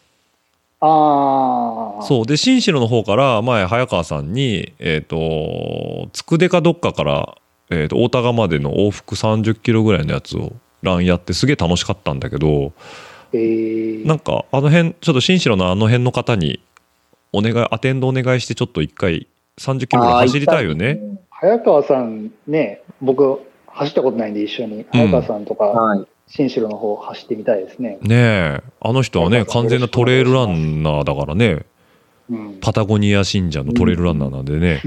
[0.81, 2.03] ああ。
[2.03, 2.25] そう。
[2.25, 7.37] で、新城の方から前、早川さんに、えっ、と、つくでかどっかから、
[7.69, 12.73] えっ、と、大田賀までの往復30キロぐらいのやつをランやってすげえ楽しかったんだけど、
[13.33, 16.59] えー、なんかあの辺ちょっと新城のあの辺の方に
[17.33, 19.27] お願いアテンドお願いしてちょっと一回
[19.57, 20.99] 30キロぐらい走りたいよね。
[21.29, 26.05] 早川さんね、僕、走ったことないんで一緒に、早川さんとか、はい。
[26.27, 27.97] 新城の方走ってみたいですね。
[28.01, 31.65] ねえあの人はねはい完全なトレイルランナーだからね
[32.29, 32.57] うん。
[32.61, 34.81] パタゴニア信者のトレイルランナーなんでね、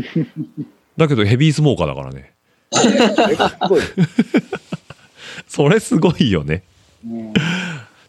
[0.96, 2.32] だけどヘビースモーカーだからね
[2.72, 2.88] そ
[3.28, 3.80] れがすごい。
[5.46, 6.62] それすごいよね
[7.04, 7.32] うん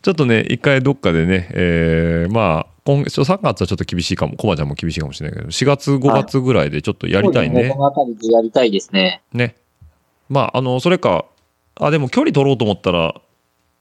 [0.02, 9.24] ちょっとね一回どっかでね、えーまあ今月3月はちょっと厳しいかもコバちゃんも厳しいかもしれないけど4月5月ぐらいでちょっとやりたいねそうですこの辺りでやりたいですね。
[9.34, 9.56] ね。
[10.30, 11.26] まあ、あの、それか、
[11.76, 13.16] あ、でも距離取ろうと思ったら、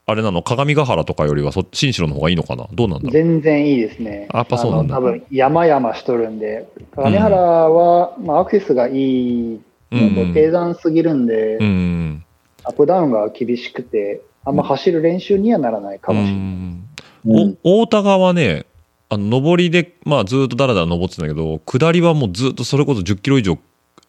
[0.07, 3.13] あれなの、鏡ヶ原とかよりはそ、新城の方がいいのかなどうなんだろう。
[3.13, 4.29] 全然いいですね。
[4.33, 12.25] やっぱそうなんだ多分山々しとるんで、金原は、まあ、アクセスがいい、低山すぎるんで、うん。
[12.65, 16.41] アップダウンが厳しくて、あんま走る練習にはならないかもしれない。
[16.41, 16.81] うん
[17.27, 18.67] お大田川ね、
[19.09, 23.59] あの、上りで、まあ、ずっとだらだら登ってたんだけど、下りはもうずっとそれこそ10キロ以上、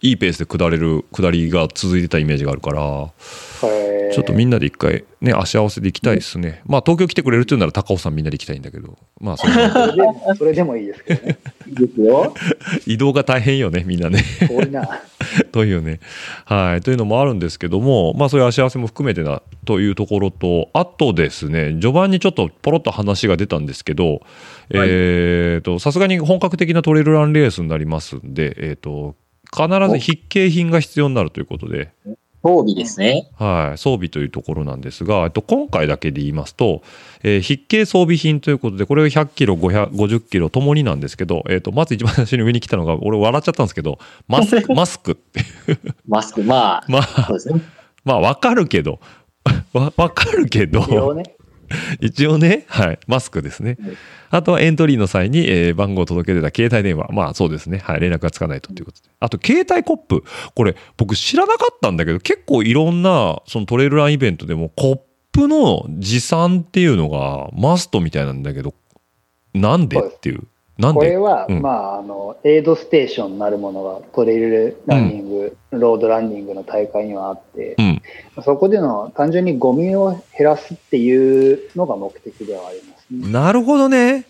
[0.02, 3.12] いいペースで下れる下りが続いてたイメージがあるから、
[4.14, 6.62] ちょっとみんなで一回ね、足合わせで行きたいですね。
[6.66, 11.38] まあ、東京来てくれるっていうなら高尾さんみんなで行きたいんだけど、まあ、それはそれでもいいですけどね。
[11.68, 12.34] いいですよ。
[12.86, 14.24] 移動が大変よね、みんなね。
[14.48, 15.02] 遠いな。
[15.52, 16.00] というね、
[16.46, 24.22] はい、というのもあるんですけども、まあ、そういう足合わせも含めてだというところと、あとですね、序盤にちょっとポロッと話が出たんですけど、
[24.70, 29.16] えーと、さすがに本格的なトレイルランレースになりますんで、えーと、
[29.56, 31.92] 必ず必携品が必要になるということで、
[32.46, 33.32] 装備ですね。
[33.40, 36.84] はい、装備というところなんですが、えっと、今回だけで言いますと、
[37.24, 43.98] えー筆形装備品ということで、これ100キロ、550キロともになんですけど、えっと、まず一番最初に上に来たのが、俺笑っちゃったんですけど、
[44.28, 45.42] マスク、 マスクって。
[46.08, 46.44] マスク。
[46.44, 47.62] まあ、 まあ、そうですね。
[48.04, 49.00] まあ、わかるけど、
[49.74, 51.24] わ、わかるけど、ね。
[52.00, 53.78] 一応ね、はい、マスクですね。
[54.30, 57.10] あとはエントリーの際に、えー番号を届け出た携帯電話。
[57.12, 57.80] まあそうですね。
[57.80, 59.10] はい、連絡がつかないとということで。
[59.20, 60.24] あと、携帯コップ。
[60.54, 65.00] これ、僕知らなかったんだけど、結構いろんな、そのトレイルランイベントでも、コッ
[65.32, 68.74] プの持参っていうのがマストみたいなんだけど、
[69.54, 70.44] なんでっていう。
[70.78, 71.00] なんで？
[71.00, 71.62] これは、うん。
[71.62, 78.02] まあ、あの、エイドステーションなるものがトレイルランニング、ロードランニングの大会にはあってう、ん。
[78.44, 83.32] そこでの単純にゴミを減らすっていうのが目的ではありますね。
[83.32, 84.26] なるほどね。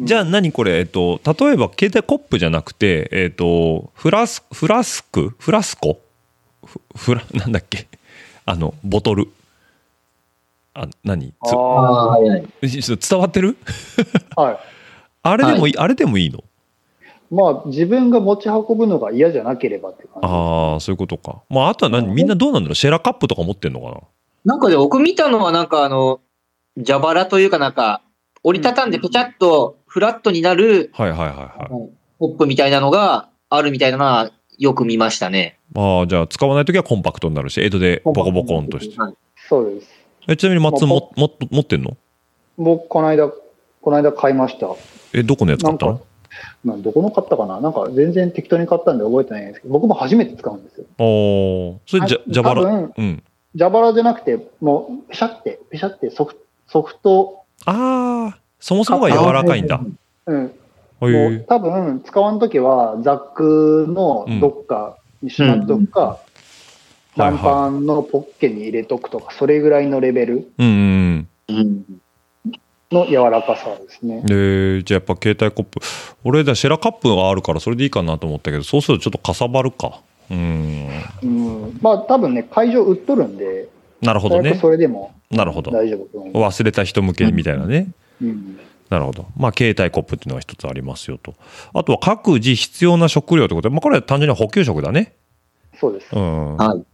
[0.00, 0.06] うん。
[0.06, 5.34] じゃあ何これ、えっと、例えば携帯コップじゃなくて、えっと、フラス、フラスク？
[5.38, 6.00] フラスコ？
[6.66, 7.86] フフラ、 なんだっけ？
[8.46, 9.28] あの、ボトル？
[10.74, 11.32] あ、何？
[11.44, 13.56] つああ、はい伝わってる？
[14.34, 14.58] はい。
[15.24, 16.44] あれでもいい、あれでもいいの？
[17.30, 20.28] まあ、自分が持ち運ぶのが嫌じゃなければって感じ。
[20.28, 21.42] ああ、そういうことか。
[21.48, 22.14] まあ、あとは何？
[22.14, 22.74] みんなどうなんだろう？
[22.74, 24.00] シェラカップとか持ってんのかな？
[24.44, 26.20] なんかで、僕見たのはなんかあの、
[26.76, 28.02] 蛇腹というかなんか、
[28.42, 31.90] 折りたたんでペチャッとフラットになるはいはいはいはい。
[32.18, 35.58] ポップみたいなのがあるみたいなのはよく見ましたね。
[35.74, 39.00] ああ、じゃあ使わないときはコンパクトになるし、江戸でボコボコンとして。
[39.00, 39.14] はい
[39.48, 39.88] そうです。
[40.28, 41.96] えちなみに松まあもも持ってんの？
[42.56, 44.68] 僕、この間、この間買いました。
[45.14, 46.00] え、どこのやつ買ったなんの
[46.64, 47.60] まあ、どこの買ったかな？
[47.60, 50.86] なんか全然適当に買ったんで覚えてないんですけど、僕も初めて使うんですよ。
[50.98, 51.78] おー。
[51.86, 52.62] それじゃ、はい蛇腹。
[52.62, 53.22] 多分うん。
[53.56, 56.36] 蛇腹じゃなくて、もう、ペシャって、ペシャってソフ
[56.66, 59.80] ソフト、ああ、そもそもが柔らかいんだ。
[60.26, 60.48] うん、へ
[61.00, 66.18] もうえ多分使わんときは、ザックのどっかにしまっとくか、
[67.16, 67.22] うん。
[67.22, 70.50] ランパンのポッケに入れとくとか、それぐらいのレベル。
[70.58, 71.28] うんうん。
[71.48, 71.84] うん。
[72.94, 74.26] の柔らかさですねうん。。
[74.26, 75.80] で、じゃあやっぱ携帯コップ。
[76.24, 80.00] 俺、じゃあシェラカップがあるからそれでいいかなと思ったけど、そうするとちょっとかさばるか。
[80.30, 80.88] うん。
[81.22, 83.68] うん、まあ多分ね、会場売っとるんで、
[84.00, 84.70] なるほどねそ。
[84.70, 85.70] れでもなるほど。
[85.70, 86.30] 大丈夫。
[86.32, 87.88] 忘れた人向けみたいなね。
[88.22, 88.58] うん
[88.90, 89.26] なるほど。
[89.36, 91.34] まあ、携帯コップっていうのが一つありますよと。
[91.72, 95.14] あとは各自必要な食料ということで、まあ、これは単純に補給食だね。
[95.80, 96.14] そうです。
[96.14, 96.56] うん。
[96.56, 96.84] はい。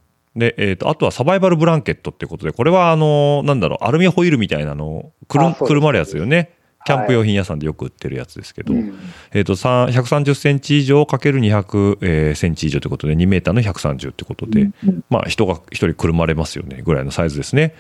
[0.41, 6.51] で、えっ、と、あとはサバイバルブランケットっていうことで、これはあの、なんだろう、アルミホイルみたいなのをくるくるまるやつよね。
[6.87, 8.99] キャンプ用品屋さんでよく売ってるやつですけど、うん
[9.33, 14.71] えっ、と、さん130センチ以上かける200、えーセンチ以上ということで、2メーターの130ってことで、
[15.11, 17.75] まあ、人が一人くるまれますよね、ぐらいのサイズですね。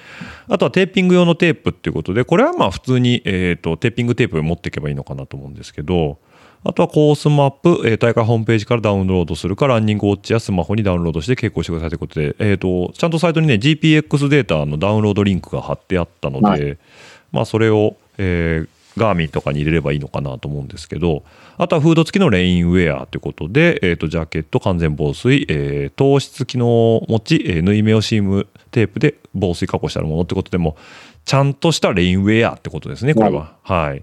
[0.48, 6.18] あとはテーピング用のテープっていうことで、これはまあ普通に、えっ、と、テーピングテープ持っていけばいいのかなと思うんですけど、
[6.62, 16.78] あとはコースマップ、えー大会ホームページからダウンロードするか、ランニングウォッチやスマホにダウンロードして傾向してくださいということで、えっ、と、ちゃんとサイトにね、GPX データのダウンロードリンクが貼ってあったので、はい
[17.32, 21.22] まあそれを、えーガーミンとかに入れればいいのかなと思うんですけど、
[21.58, 30.76] あとはフード付きのレインウェアということで、えっ、と、ジャケット、完全防水、えー糖質機能を持ち、えー縫い目をシームテープで防水加工してあるものってことでも、
[31.24, 33.54] ちゃんとしたレインウェアってことですね、これは。
[33.62, 34.02] はい。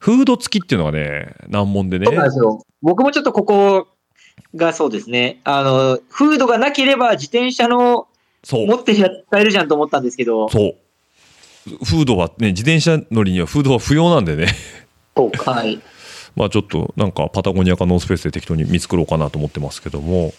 [0.00, 2.14] フード付きっていうのがね、難問でねそう。
[2.14, 2.64] なんですよ。
[2.80, 3.86] 僕もちょっとここ
[4.56, 5.40] がそうですね。
[5.44, 8.08] あの、フードがなければ自転車の
[8.42, 8.66] そう。
[8.66, 10.74] 持ってりゃ使えるじゃんと思ったんですけど、そう。
[11.84, 14.48] フードはね、自転車乗りにはフードは不要なんでね。
[15.14, 15.52] そうか。
[15.52, 15.78] はい。
[16.34, 20.32] まあちょっとなんかパタゴニアかノースペースで適当に見繕おうかなと思ってますけども。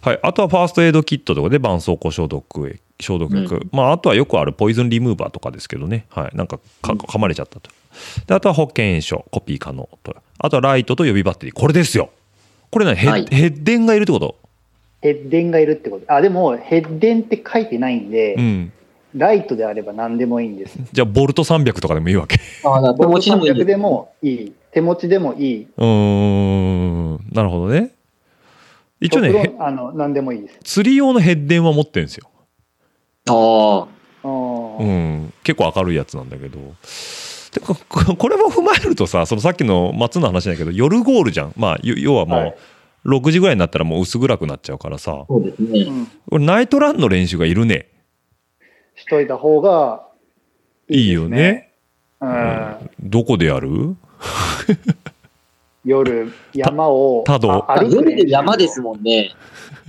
[0.00, 0.18] はい。
[0.22, 3.68] あとはファーストエイドキットとかで絆創膏消毒液、消毒薬。
[3.70, 6.06] まああとはよくあるポイズンリムーバーとかですけどね。
[6.10, 6.36] はい。
[6.36, 7.70] なんかか噛まれちゃったと。
[8.26, 10.14] で、あとは保険証、コピー可能と。
[10.38, 11.54] あとはライトと予備バッテリー。
[11.54, 12.10] これですよ。
[12.70, 14.36] これね、ヘッ,、はいヘッデンがいるってこと？
[15.00, 16.12] ヘッデンがいるってこと。
[16.12, 18.72] あ、でも、ヘッデンって書いてないんで、うん。
[19.14, 20.76] ライトであれば何でもいいんです。
[20.92, 22.38] じゃあ、ボルト300とかでもいいわけ。
[22.64, 24.52] あだ手持ちでもいい300でもいい。
[24.72, 25.68] 手持ちでもいい。
[25.76, 27.14] うーん。
[27.32, 27.92] なるほどね。
[29.00, 30.58] 一応ね、あの、何でもいいです。
[30.64, 32.28] 釣り用のヘッデンは持ってるんですよ。
[33.28, 33.94] ああ。
[34.26, 36.58] うん、結構明るいやつなんだけど。
[37.54, 37.60] で
[38.16, 41.52] これも踏まえるとさ、そのさっきの松の話だけど、夜ゴールじゃん。
[41.56, 42.54] まあ、要要はもはい
[43.04, 45.86] う6時ぐらいになったらもう薄暗くなっちゃうからさ、そうですね。
[46.32, 47.88] ナイトランの練習がいるね。
[48.96, 50.06] しといた方が
[50.88, 51.70] いいですいいよね。
[52.20, 52.90] うん。
[53.00, 53.96] どこでやる？
[55.84, 59.32] 夜、山をただ夜で山ですもんね。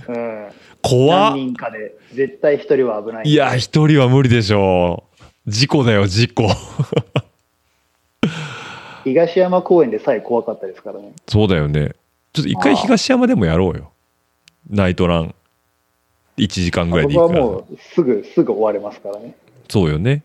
[0.08, 0.48] うん。
[0.82, 3.28] 怖っ何人かで、絶対一人は危ない。
[3.28, 5.04] いや、一人は無理でしょ
[5.46, 5.50] う。
[5.50, 6.48] 事故だよ、事故。
[9.04, 11.12] 東山公園でさえ怖かったですからね。
[11.28, 11.94] そうだよね。
[12.32, 13.92] ちょっと一回東山でもやろうよ。
[14.68, 15.34] ナイトラン。
[16.36, 17.44] 1時間ぐらいで僕は行くから。
[17.46, 19.34] もうすぐ、すぐ終われますからね。
[19.68, 20.22] そうよね。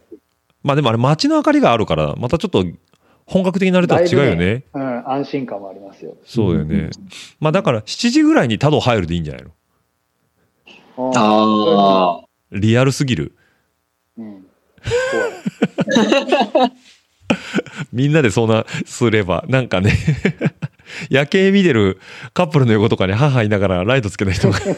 [0.61, 2.65] まあでもあれ街の明かりがあるから、またちょっと
[3.25, 4.63] 本格的になるとは違うよね。
[4.73, 6.17] うん、安心感もありますよ。
[6.25, 6.89] そうよね。
[7.39, 9.43] まあだから7時ぐらいに多度入るでいいんじゃない
[10.97, 11.11] の？
[11.15, 12.25] ああ。
[12.51, 13.33] リアルすぎる。
[14.17, 14.45] うん。
[17.93, 19.97] みんなでそんなすれば、なんかね、
[21.09, 21.99] 夜景見てる
[22.33, 24.59] カップルの横とかに母いながらライトつけた人が。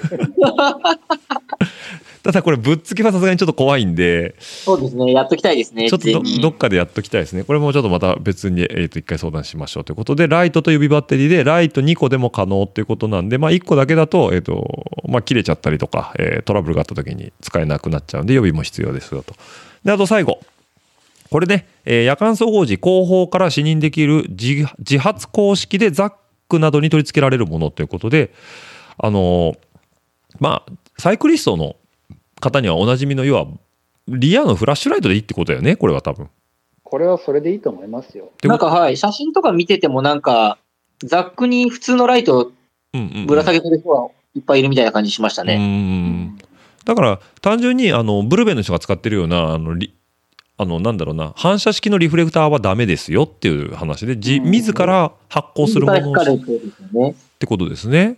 [2.24, 5.12] ただこれぶっつけはさすがにちょっと怖いんで、そうですね。
[5.12, 5.90] やっときたいですね。
[5.90, 7.44] ちょっとどっかでやっときたいですね。
[7.44, 19.36] これもちょっとまた別に、えー、と一回相談しましょうということで、ライトと指バッテリーで、ライト2個でも可能ということなんで、まあ1個だけだと、えっ、と、まあ切れちゃったりとか、えートラブルがあった時に使えなくなっちゃうんで、予備も必要ですよと。
[19.84, 20.40] で、あと最後。
[21.34, 26.14] これね、えー夜間総合時後方から視認できる自自発公式でザッ
[26.48, 28.32] クなどに取り付けられるものということで、
[29.00, 29.58] あのー
[30.40, 31.76] まあ、サイクリストの
[32.40, 33.48] 方にはおなじみの、要は、
[34.08, 36.30] リアのフラッシュライトでいいってことだよね、これは多分。
[36.84, 38.30] これはそれでいいと思いますよ。
[38.44, 40.60] なんかはい、写真とか見ててもなんか、
[41.04, 42.52] ザックに普通のライト
[42.94, 45.58] うんうんうんぶら下げてる人はいっぱいいるみたいな感じしましたうね。
[45.58, 46.38] ん
[46.86, 49.96] だから単純にあのブルベンの人が使ってるようなあのリ
[50.58, 57.16] あのなんだろうな反射式のリフレクターはダメですよっていう話でじうん自ら発光するものっってことですよね。
[57.40, 58.18] てことですね。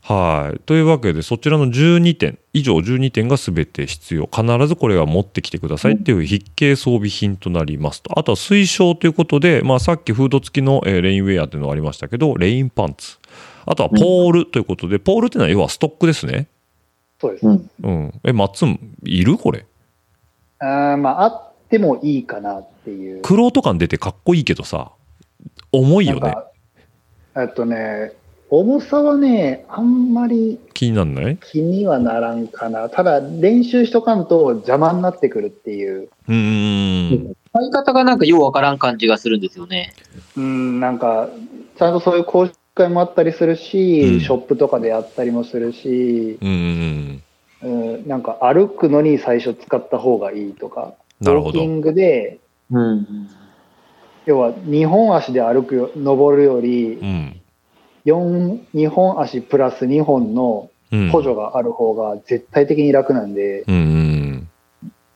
[0.00, 13.18] はいというわけでそちらの12点以上12点が全て必要必ずこれは持ってきてくださいっていう必携装備品となりますとあとは推奨ということで、まあ、さっきフード付きの、えーレインウェアっていうのがありましたけどレインパンツ
[13.70, 16.46] あとはポールということで、ポールっていうのは要はストックですね。
[17.20, 17.46] そうです。
[17.46, 17.70] うん。
[17.82, 18.20] うん。
[18.24, 18.32] え、
[19.04, 19.66] いるこれ？
[20.60, 23.20] あーまあ、あってもいいかなっていう。
[23.22, 24.92] 黒と感出てかっこいいけどさ、
[25.70, 26.34] 重いよね。
[27.36, 28.12] えっとね、
[28.48, 31.36] 重さはね、あんまり気になんない？
[31.36, 32.88] 気にはならんかな。
[32.88, 36.08] ただ、練習しとかんと邪魔になってくるっていう。
[36.26, 37.36] うーん。
[37.52, 39.92] 使い方がなんかようわからん感じがするんですよね。
[40.38, 41.28] うん、なんか、
[41.76, 47.22] ちゃんとそういう講習会もあったりするし、うんショップとかでやったりもするし、うん
[47.62, 52.38] うんうん、なんか歩くのに最初使った方がいいとか、ウォーキングで、
[52.70, 53.28] うん。
[54.26, 57.40] 要は2本足で歩くよ、登るよりう、ん。
[58.04, 61.10] 4、2本足プラス2本のうん。
[61.10, 64.48] 補助がある方が絶対的に楽なんで、うんうん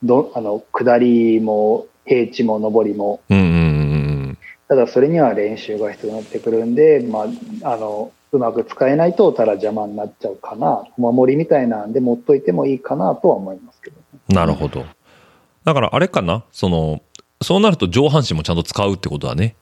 [0.02, 3.38] どあの下りも平地も上りも、うん。
[3.38, 4.38] うんうんうん
[4.68, 7.26] ただそれには練習が必要になってくるんで、ま
[7.62, 13.96] あ、あのうまく使えないとただ邪魔になっちゃうかな、お守りみたいなんで持っといてもいいかなとは思いますけど、
[14.30, 14.34] うん。
[14.34, 14.86] なるほど。
[15.64, 16.44] だからあれかな？
[16.52, 17.02] その、
[17.40, 19.56] そうなると上半身もちゃんと使うってことだね。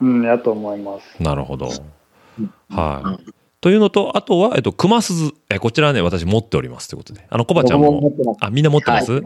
[0.00, 1.22] うん、やと思います。
[1.22, 1.68] なるほど。
[1.68, 3.30] うんはい。
[3.62, 5.32] というのと、あとは、えっと、熊鈴。
[5.48, 7.26] え、こちらね、私持っておりますということで。
[7.30, 8.38] あの、コバちゃん僕も持も、ってます。
[8.42, 9.22] あ、みんな持ってます、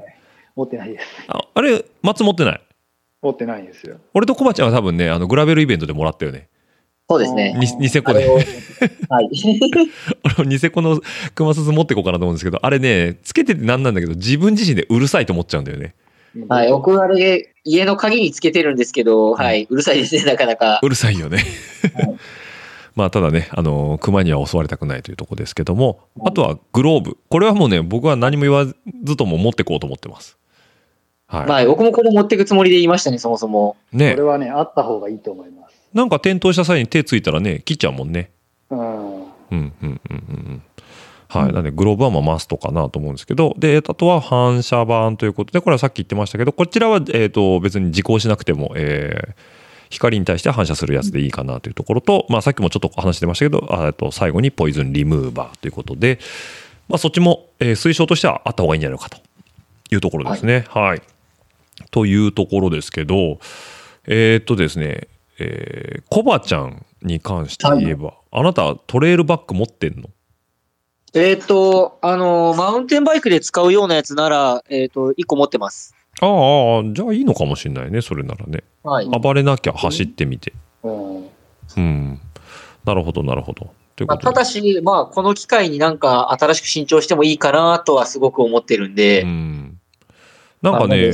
[0.55, 1.05] 持ってないです。
[1.27, 2.61] ああれ、松持ってない？
[3.21, 3.97] 持ってないんですよ。
[4.15, 6.49] 俺とコバちゃんは多分ね、あの、グラベルイベントでもらったよね。
[7.11, 7.55] そうですね。
[7.55, 8.25] にニセコで。
[8.29, 8.41] は
[9.21, 9.29] い。
[10.39, 11.01] 俺ニセコの
[11.35, 15.97] 熊鈴持っていこうかなと思うんですけど、あれね、つけててなんなんだけど、自分自身でうるさいと思っちゃうんだよね。
[16.49, 16.71] はい。
[16.71, 19.67] 僕あれ、家の鍵につけてるんですけど、はい。
[19.69, 20.79] うるさいですね、なかなか。
[20.85, 21.39] うるさいよね
[21.97, 22.17] はい。
[22.95, 27.17] まあ、ただね、あの、熊には襲われたくないというところですけども、あとはグローブ。
[27.29, 30.39] これはもうね、僕は何も言わずとも持ってこうと思ってます。
[31.27, 31.47] はい。
[31.49, 31.67] はい。
[31.67, 33.77] 僕もこれ持ってくつもりで言いましたね、そもそも。
[33.93, 35.70] ねこれ、はね、あった方がいいと思います。
[35.93, 38.31] なんか転倒した際に手ついたらね、切っちゃうもんね。
[38.71, 38.79] うん。
[38.79, 40.63] うん、うん、うん、うんうん。
[41.29, 41.53] はい。
[41.53, 49.61] なんで、グローブはまあマストかなと思うんですけど、で、あとは反射板ということで、これはさっき言ってましたけど、こちらは、えっ、と、別に時効しなくても、えー
[49.91, 56.21] 光に対して反射するやつでいいかなというところと、まあ、さっきもちょっと話してましたけど、あと最後にポイズンリムーバーということで、
[56.89, 59.19] まあ、そっちも、えー推奨としてはあった方がいいんじゃないのかと
[59.91, 60.65] いうところですね。
[60.69, 61.03] はい。
[61.91, 63.41] というところですけど、
[64.07, 65.09] えーっとですね、
[65.41, 70.09] えーコバちゃんに関して言えば、あなたトレイルバッグ持ってんの？
[71.15, 75.95] えっ、と、あの、マウンテンバイクで使うようなやつなら、えっ、と、1個持ってます。
[76.21, 78.63] ああじゃあいいのかもしれないね、それならね。
[78.83, 79.09] はい。
[79.09, 80.53] 暴れなきゃ走ってみて。
[80.83, 81.29] うん。
[81.77, 82.21] うん。
[82.85, 83.73] なるほど、なるほど。
[84.07, 84.19] まあ。
[84.19, 89.81] ただし、まあ、この機会になんか新しく新調してもいいかなとはすごく思ってるんで、うん。
[90.63, 91.13] なんかまあね、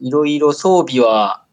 [0.00, 1.43] いろいろ装備は、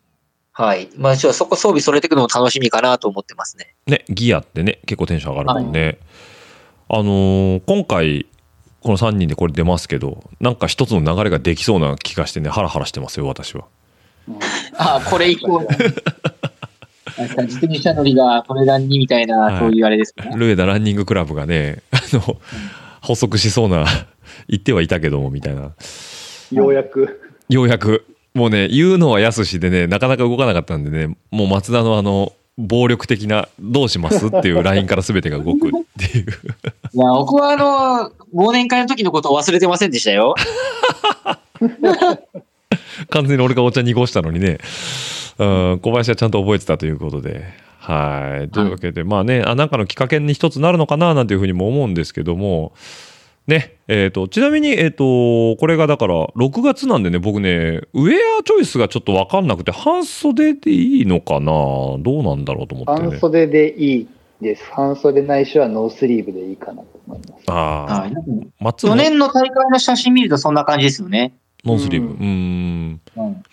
[0.61, 0.89] はい。
[0.95, 3.73] まあ、そこ装備揃えていくのも楽しみかなと思ってますね。
[3.87, 5.97] ね、ギアってね、結構テンション上がるもんね。
[6.87, 8.27] あのー今回、
[8.81, 13.65] この3人でこれ出ますけど、なんか一つの流れができそうな気がしてね、ハラハラしてますよ、私は。
[14.77, 15.65] ああ、これ以降。
[17.17, 20.31] なんか自転車乗りがこれが2みたいな、はいそういうあれですね。
[20.35, 22.39] ルエダランニングクラブがね、あの、
[23.01, 23.85] 補足しそうな
[24.47, 25.71] 言ってはいたけどもみたいな
[26.51, 27.19] ようやく。
[27.49, 36.25] ようやくもうね言うのはやすしでねなかなか動かなかったんでねもう松田のあの暴力的な「どうします?」っていう LINE から全てが動くっていう
[36.93, 40.35] いや、僕はあの、忘年会の時のことを忘れてませんでしたよ。
[43.09, 44.57] 完全に俺がお茶濁したのにね、
[45.37, 47.45] うん、小林はちゃんと覚えてたということで。
[47.79, 48.49] はい。
[48.49, 52.73] というわけで、まあね、あ、なんかのきっかけに一つなるのかな、なんていうふうにも思うんですけども、
[53.51, 61.51] ね、えっ、と、ちなみに、えっ、と、これがだから、6月なんでね、僕ね、ウェアチョイスがちょっとわかんなくて、半袖でいいのかな？
[61.99, 63.09] どうなんだろうと思ってね。
[63.09, 64.07] 半袖でいい
[64.39, 64.63] です。
[64.71, 67.43] 半袖ないしはノースリーブでいいかなと思います。
[67.47, 68.09] あ
[68.63, 71.33] あ、去年の大会の写真見るとそんな感じですよね。
[71.65, 72.07] ノンスリーブ。
[72.07, 73.01] ううんん。
[73.17, 73.43] うん。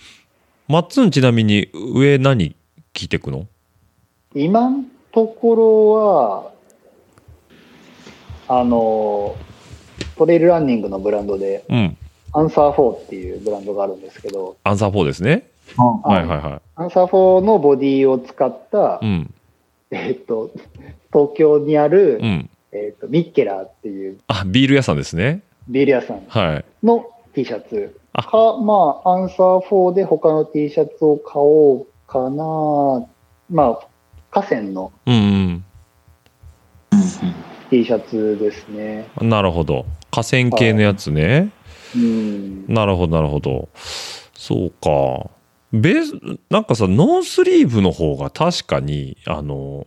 [0.69, 2.55] マッツンちなみに、上何
[2.93, 3.47] 着てくの？
[4.35, 6.53] 今のところは、
[8.61, 9.37] あの、
[10.19, 11.97] トレイルランニングのブランドで、うん。
[12.33, 15.49] アンサー4っていうブランドがあるんですけど、アンサー4ですね。
[15.77, 19.07] はいはいはアンサー4のボディを使った、い。
[19.07, 19.35] うん。
[19.91, 20.51] えっと、
[21.12, 22.51] 東京にある、うん。
[22.73, 25.43] えっと、ミッケラーっていうあ、ビール屋さんですね。
[25.69, 26.64] ビール屋さんはい。
[26.85, 33.07] の T シャツあか、まあ、アンサー4で他の T シャツを買おうかな。
[33.51, 33.87] まあ、
[34.31, 35.64] 河川のうん、
[37.71, 39.09] T シャツですね。
[39.21, 39.29] うん。
[39.31, 39.87] なるほど。
[40.11, 41.51] 河川系のやつね。
[41.95, 42.67] うん。
[42.67, 43.69] なるほど、なるほど。
[44.35, 45.31] そうか。
[45.73, 49.87] ベース、なんかさ、ノースリーブの方が確かに、あの、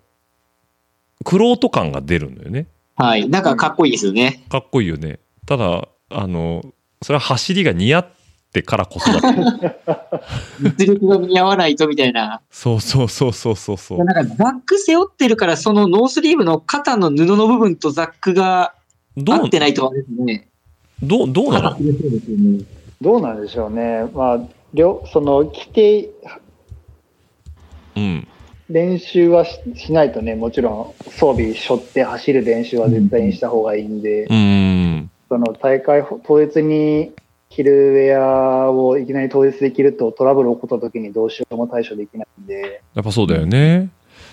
[1.23, 2.67] クロート感が出るんだよね。
[2.95, 3.27] はい。
[3.29, 4.43] なんかかっこいいですよね。
[4.49, 5.19] かっこいいよね。
[5.45, 6.63] ただ、あの、
[7.01, 8.07] それは走りが似合っ
[8.53, 9.27] てからこそだと。
[10.77, 12.41] 実力が似合わないとみたいな。
[12.51, 14.03] そうそうそうそうそうそう。
[14.03, 18.75] なんかザック背負ってるから、そのノースリーブの肩の布の部分とザックが
[19.17, 20.47] どう合ってないとはですね。
[21.01, 21.77] どうどうなの？
[23.01, 24.05] どうなんでしょうね。
[24.13, 24.39] まあ、
[24.73, 26.09] 両その、着て、
[27.95, 28.27] うん。
[28.69, 35.11] 練習はししないとね、もちろん装備背負って走る練習は絶対にした方がいいんで、うん。
[35.27, 37.11] その大会当日に
[37.49, 43.89] 着るウェアをいきなり当日で着るとトラブル起こった時にどうしようも対処できないんで、やっぱそうだよね。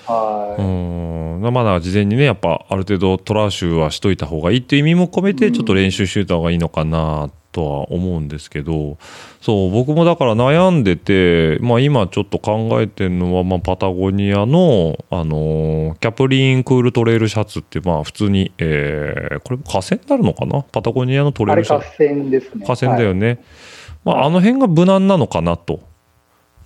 [0.08, 0.62] うはい。
[0.62, 1.52] ん。
[1.52, 8.98] まだ事前にね、やっぱある程度トラッシュはしといた方がいいっていう意味も込めて、ちょっと練習しといた方がいいのかなとは思うんですけど、
[9.40, 20.62] そう、僕もだから悩んでて、まあ今ちょっと考えてるのは、まあパタゴニアの、あのーキャプリンクールトレイルシャツって、まあ普通に、えー、これも河川になるのかな？
[20.62, 21.86] パタゴニアのトレイルシャツ。
[21.86, 22.66] 合戦ですね。
[22.66, 23.34] 河川だよね。
[23.34, 23.44] ね。
[24.04, 25.80] まああの辺が無難なのかなと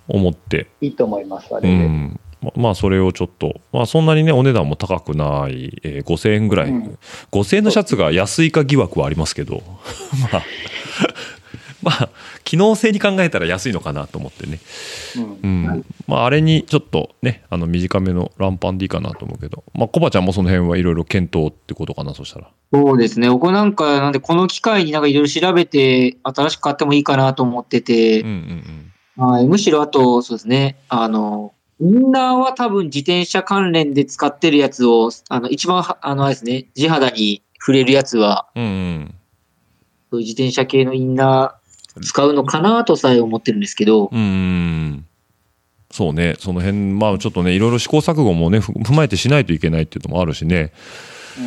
[0.07, 1.75] 思って、いいと思います、あうれで。
[1.75, 6.99] ん、ままあそれをちょっと、まあ、そんなにねお値段も高くない、えー5000円ぐらい、うん。
[7.31, 9.63] 5000円のシャツが安いか疑惑はありますけど。
[10.31, 10.43] まあ
[11.81, 12.09] まあ
[12.43, 14.59] 機能性に考えたら安いのかなと思ってね、
[15.17, 15.39] うん。
[15.43, 15.85] うん。
[16.07, 22.49] まあ、あれにちょっとねあの短めのランパンでいいかなと思うけど、まあ、コバちゃんもその辺はいろいろ検討ってことかなそしたら。
[22.73, 23.29] そうですね。
[23.29, 28.21] 僕なんか、なんでこの機会になんかいろいろ調べて、新しく買ってもいいかなと思ってて。
[28.21, 28.27] うん、
[29.17, 29.25] うん。
[29.25, 31.53] はい、むしろあと、そうですね、あの、
[31.83, 38.69] インナーは多分自転車関連で使ってるやつを、あの、一番は、あの、あれですね、地肌に触れるやつは、うんうん。
[38.69, 39.15] うん
[40.13, 45.05] そういう自転車系のインナー使うのかなとさえ思ってるんですけど、うんうん。
[45.89, 46.35] そうね。
[46.37, 50.71] その辺まあちょっとねいろいろ試行錯誤もねふ踏まえてしないといけないっていうのもあるしね。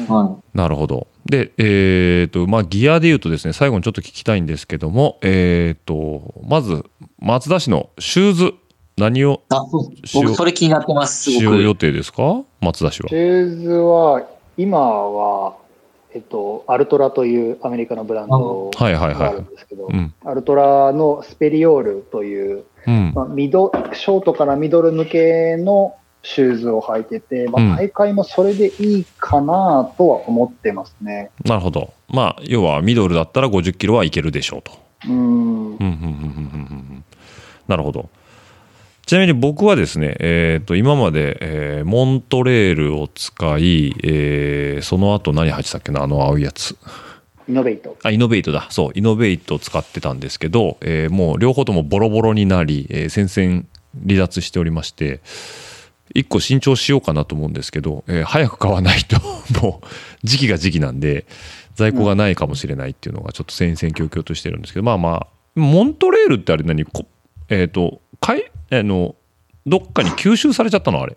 [0.09, 1.07] はなるほど。
[1.27, 6.85] で、えっ、と、まあ、ギアで言うとですね、最後にちょっと聞きたいんですけども、えっ、と、まず、
[7.21, 8.55] 松田市のシューズ、
[8.99, 9.55] 何をい。
[9.55, 9.61] あ、
[10.15, 11.75] 僕それ気になってます、す使用予。
[11.75, 12.43] 定ですか？
[12.63, 13.15] 松田市はシ。
[13.15, 14.27] ューズは、
[14.57, 15.57] 今は、
[16.15, 19.35] えっと、アルトラというアメリカのブランドはいはいがあはい。
[19.35, 20.15] るんですけど、うん。
[20.25, 23.13] アルトラのスペリオールという、うん。
[23.15, 31.31] まあ、ミドショートからミドル向けのシューズを履いてて、まうんあ、大会もそれでいいかなとは思ってますね。
[31.45, 31.93] なるほど。
[32.09, 34.73] まあ、要は、ミドルだったら50キロはいけるでしょうと。
[35.07, 35.95] うんうん、うん、うん、うん、うんう
[36.95, 37.05] ん。
[37.69, 38.09] なるほど。
[39.07, 46.77] ちなみに僕はですね、えっ、と、今まで、えーモントレールを使い、えーその後何入ってたっけな、あの青いやつ。
[47.49, 47.97] イノベイト。
[48.03, 48.67] あ、イノベイトだ。
[48.71, 53.69] そう、イノベイトを使ってたんですけど、えーもう両方ともボロボロになり、えー戦線
[54.05, 55.21] 離脱しておりまして、
[56.13, 59.21] 一個新調しようかなと思うんですけど、えー早く買わないと、
[59.63, 59.87] もう
[60.25, 61.27] 時期が時期なんで、
[61.77, 66.85] 在庫がないかもしれないっていうのがちょっと戦々恐々としてるんですけど、まあまあ、モントレールってあれ何？
[66.85, 67.07] こ
[67.49, 69.15] えっ、と、かい、あの、
[69.67, 71.17] どっかに吸収されちゃったのあれ。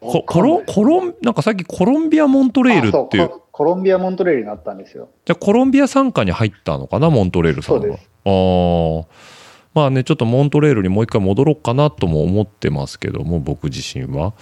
[0.00, 5.08] こコロン、コロン、なんかさっきコロンビア・モントレールっていう、あそうココロンビア・モントレールになったんですよ。
[5.24, 7.82] じゃあコロンビア参加に入ったのかな、モントレールさんは。
[7.82, 9.38] そうですああ。
[9.74, 14.32] まあね、ちょっとモントレールにもう一回戻ろうかなとも思ってますけども、僕自身は。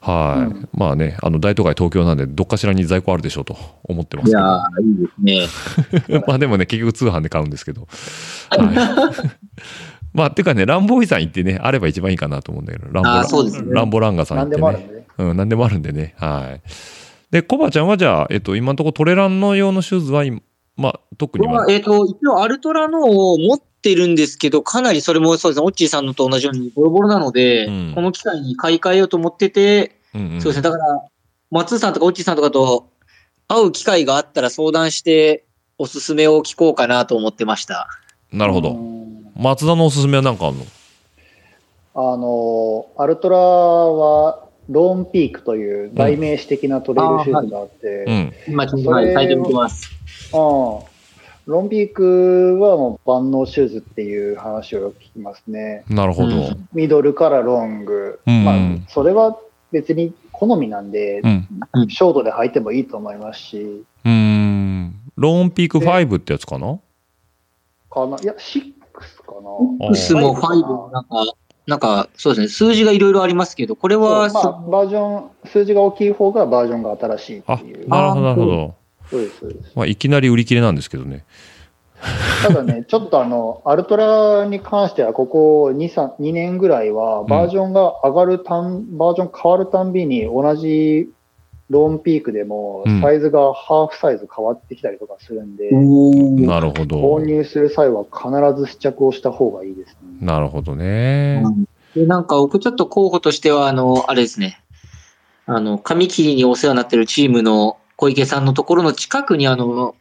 [0.00, 0.52] はい。
[0.52, 4.30] うんまあね、あの大都会東京なんで、どっかしらに在庫あるでしょうと思ってます。
[4.30, 5.48] いやー、いいで
[5.96, 6.22] すね。
[6.26, 7.86] まあでもね、結局通販で買うんですけど。
[8.50, 9.20] はい。
[10.12, 14.88] まあ、てかね、ランボーイさん行ってね、あれば一番いいかなと思うんだけど、ランボあーそうですねランボランガさん行って何でもあるんね。
[14.88, 15.06] でね。
[15.18, 16.14] うん、何でもあるんでね。
[16.18, 16.60] はい。
[17.30, 20.40] で、コバちゃんはじゃあ、えっと、今のところトレランの用のシューズは今、
[20.76, 21.64] まあ、特には？
[21.64, 30.84] これは、えっ、と、一応アルトラのを持ってるんですけど、かなりそれもそうですね、オッチーさんのと同じようにボロボロなので、うんこの機会に買い替えようと思ってて、うんうんそうですね、だから、
[31.50, 32.90] 松さんとかオッチーさんとかと
[33.46, 35.44] 会う機会があったら相談して、
[35.78, 37.88] おすすめを聞こうかなと思ってました。
[38.32, 38.99] なるほど。
[39.40, 40.64] うん松田のおすすめは何かあるの？
[41.94, 48.32] あの、アルトラは、ローンピークという代名詞的なトレイルシューズがあって、うん。
[48.48, 49.88] 今ちょっと、それはい、書いておきます。
[50.32, 50.38] ああ
[51.46, 55.84] ローンピークはもう万能シューズっていう話をよく聞きますね。
[55.88, 56.36] なるほど。
[56.36, 58.20] うんミドルからロング。
[58.26, 58.56] うんまあ、
[58.88, 59.36] それは
[59.72, 61.88] 別に好みなんで、うん。
[61.88, 64.94] ショートで履いてもいいと思いますし、うーん。
[65.16, 66.78] ローンピーク5ってやつかな？
[67.90, 68.74] かな、いや、6
[69.22, 69.34] か
[69.80, 69.88] な。
[69.88, 71.24] X も5もなんか、
[71.66, 77.88] なんか、そうですね、数字がいろいろありますけど、これは、まあ、バージョン、数字が大きい方がバージョンが新しいってあ、いう。
[77.88, 78.74] なるほど、なるほど。
[79.10, 79.72] そうです、そうです。
[79.74, 81.24] まあ、いきなり売り切れなんですけどね。
[82.42, 91.10] ただね、 ちょっとあの、アルトラに関しては、ここ2、3 2年ぐらいは、バージョンが上がるたん、バージョン変わるたんびに、同じ
[91.70, 97.24] ローンピークでもうん、サイズがハーフサイズ変わってきたりとかするんで、なるほど購。
[97.24, 100.18] 入する際は必ず試着をした方がいいですね。
[100.20, 101.44] なるほどね。
[101.94, 104.60] で、なんか僕ちょっと候補としては、あの、あれですね。
[105.46, 109.94] あの、紙切りにお世話になってるチームの小池さんのところの近くにあの、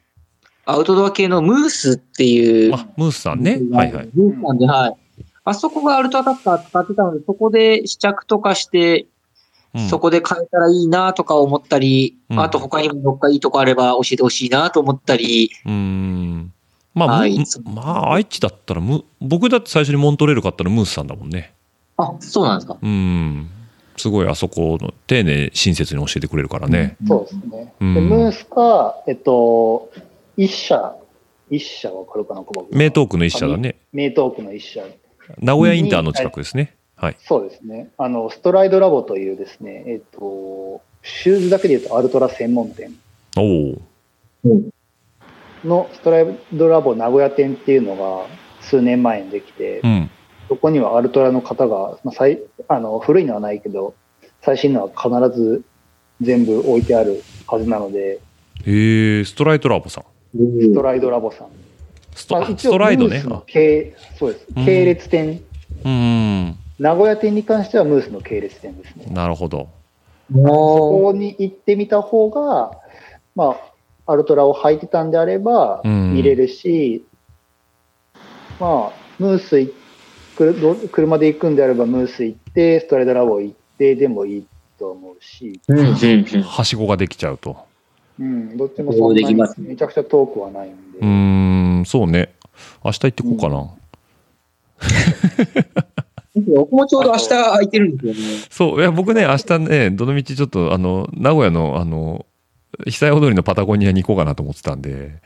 [0.65, 2.73] アウトドア系のムースっていう。
[2.73, 3.59] あ、ムースさんね。
[3.71, 4.09] はいはい。
[4.15, 4.95] ムースさんで、はい。
[5.43, 9.07] あそこがアルトアタッカー使ってたので、そこで試着とかして、
[9.75, 16.53] うんそこで買えたらいいなとか思ったり、うんあと他にもどっかいいとこあれば教えてほしいなと思ったり、うーん。
[16.95, 21.53] まあ、はいむまあ、愛知だったらム、僕だって最初にモントレール買ったらムースさんだもんね。
[21.97, 22.77] あ、そうなんですか。
[22.81, 23.49] うん。
[23.95, 26.97] すごいあそこの丁寧親切に教えてくれるからね。
[27.07, 27.73] そうですね。
[27.79, 29.91] うんで、ムースか、えっと、
[30.35, 30.95] 一社、
[31.49, 33.75] 一社わかるかな、名東区の一社だね。
[33.93, 34.81] 名東区の一社。
[35.37, 36.75] 名古屋インターの近くですね。
[36.99, 37.17] はい。
[37.21, 37.91] そうですね。
[37.97, 42.91] あの、ストライドラボというですね、えっと、シューズだけで言うとアルトラ専門店。
[45.63, 48.27] のストライドラボ名古屋店っていうのが
[48.61, 50.09] 数年前にできてう、ん。
[50.49, 53.93] そこにはアルトラの方が、まあ、最あの古いのはないけど、
[54.41, 55.63] 最新のは必ず
[56.21, 58.19] 全部置いてあるはずなので、
[58.65, 60.03] へえ、ストライトラボさん。
[60.35, 61.47] ストライドラボさん。
[62.13, 64.65] スト,、まああストライドね系そうですうん。
[64.65, 65.41] 系列店。
[65.85, 66.55] うん。
[66.79, 69.05] 名古屋店に関してはムースの系列店ですね。
[69.13, 69.69] なるほど。
[70.31, 72.71] そもこに行ってみた方が、
[73.35, 73.57] ま
[74.05, 77.05] あ、アルトラを履いてたんであればうん見れるし、
[78.59, 79.73] まあ、ムースい
[80.37, 86.41] くるど車で行くんであればムース行って、ストライドラボ行ってでもいいと思うし、う、うん、うん、うん。
[86.43, 87.57] はしごができちゃうと。
[88.19, 92.33] うん、どっちもそんますめちゃくちゃ遠くはないんで、うーん、そうね。
[92.83, 93.69] 明日行ってこうかな。
[96.55, 98.19] 僕もちょうど明日空いてるんですよね。
[98.49, 102.25] そう、いや、僕ね、明日ね、どのみちちょっと、あの、名古屋の、あの、
[102.87, 105.21] 久屋踊りのパタゴニアに行こうかなと思ってたんで、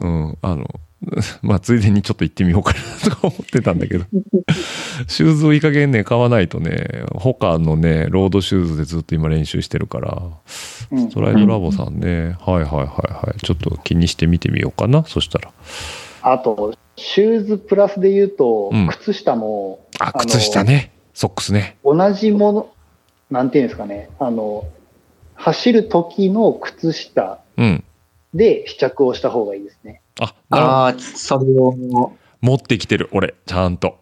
[0.00, 0.66] うん、あの、
[1.42, 4.04] まあ、ついでにちょっと行ってみようかなとか思ってたんだけど、
[5.06, 10.22] シューズをいい加減ね、買わないとね、他のね、ロードシューズでずっと今練習してるから、
[10.90, 15.50] うんストライドラボさんね、はいはいはいはい、ちょっと気にして見てみようかな、そしたら。
[16.22, 21.76] あと、シューズプラスで言うと、うん靴下も、あ、の靴下ね、ソックスね。
[21.84, 22.68] 同じもの、
[23.30, 24.64] なんていうんですかね、あの、
[25.34, 27.84] 走る時の靴下うん。
[28.34, 30.02] で試着をした方がいいですね。
[30.20, 33.98] あ、なるほどああ、それを、持ってきてる、俺、ちゃんと。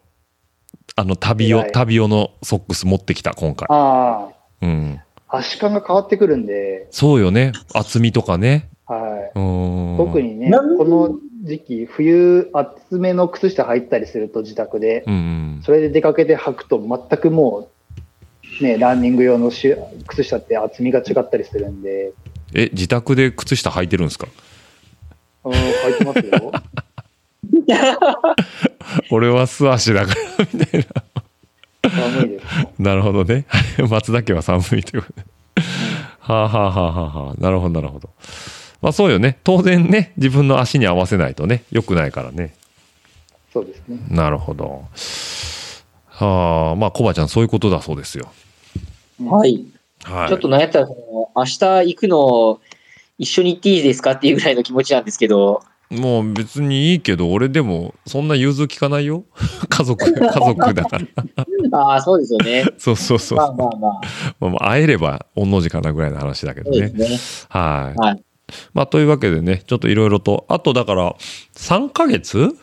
[0.97, 3.69] あの、旅用、旅用のソックス持ってきた、今回。
[3.71, 4.29] あ
[4.61, 5.01] うん。
[5.29, 7.53] あ、足感が変わってくるんで、そうよね。
[7.75, 8.69] 厚みとかね。
[8.87, 8.99] は
[9.35, 9.39] い。
[9.39, 9.97] うーん。
[9.97, 10.21] 特。
[10.21, 15.17] にね、この時期、冬、厚めの靴下履いたりすると自宅で、うんう
[15.61, 15.63] ん。
[15.65, 17.69] それで出かけて履くと全くも
[18.61, 19.77] う、ね、ランニング用の靴
[20.25, 22.13] 下って厚みが違ったりするんで、
[22.55, 24.27] え、自宅で靴下履いてるんですか？
[25.45, 26.53] うん、履いてますよ。
[29.11, 30.87] 俺は素足だから、みたい
[31.83, 31.91] な。
[31.91, 32.45] 寒いです。
[32.79, 33.45] なるほどね。
[33.91, 35.27] 松田家は寒いということで。
[36.21, 37.35] はあはあはあはあはあ。
[37.43, 38.09] なるほどなるほど。
[38.85, 39.39] まあそうよね。
[39.45, 42.55] 当然ね、自分の足に合わせないとね、良くないからね。
[43.51, 43.97] そうですね。
[44.11, 44.85] なるほど。
[46.09, 48.31] はあ、まあコバちゃんそういうことだそうですよ。
[49.27, 49.65] はい。
[50.03, 50.29] はい。
[50.29, 52.61] ちょっとなんやったら、その、明日行くの、
[53.17, 59.25] 一緒に行っていいですかっていうぐらいの気持ちなんですけど、もう別にいいけど、俺でもそんな融通聞かないよ。
[59.71, 61.79] 家族、 家族だから。
[61.79, 62.67] ああ、そうですよね。
[62.77, 63.39] そうそうそう。
[63.39, 64.01] まあまあまあ、
[64.41, 66.91] まあまあ会えれば御の字かなぐらいの話だけどそうね。
[66.91, 67.49] ですね。
[67.49, 67.99] はい。
[67.99, 68.23] はい。
[68.73, 71.15] まあというわけでね、ちょっといろいろと、あとだから
[71.55, 72.57] 3ヶ月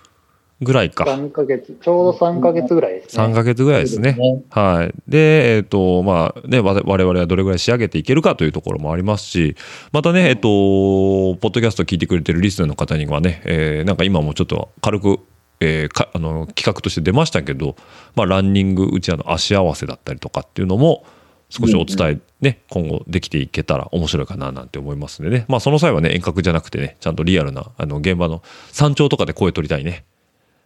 [0.61, 1.05] ぐらいか。
[1.05, 3.23] 3ヶ月、ちょうど3ヶ月ぐらいですね。
[3.23, 4.15] 3ヶ月ぐらいですね。
[4.51, 4.93] すはい。
[5.07, 9.55] で、えっ、と、まあね、わ我々はどれぐらい仕上げていけるかというところもありますし、
[9.91, 15.19] またね、えっ、と、ポッドキャスト聞いてくれてるリスナーの方にはね、えーなんか今もちょっと軽く、
[15.59, 17.75] えーかあの企画として出ましたけど、
[18.15, 21.05] まあ、ランニングうちわの足合わせだったりとかっていうのも
[21.52, 28.41] 少しお伝えね、今後できていけたら面白いかななんて思いますんでね、まあ、その際はね遠隔じゃなくてねちゃんとリアルなあの現場の
[28.72, 30.06] 山頂とかで声取りたいね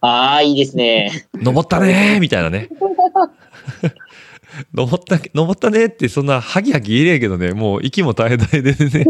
[0.00, 1.26] ああ、いいですね。
[1.34, 2.68] 登ったねーみたいなね。
[4.72, 9.04] 登った、登ったねって、そんな、ハキハキ言えねえけどね、もう息も絶え絶えでね。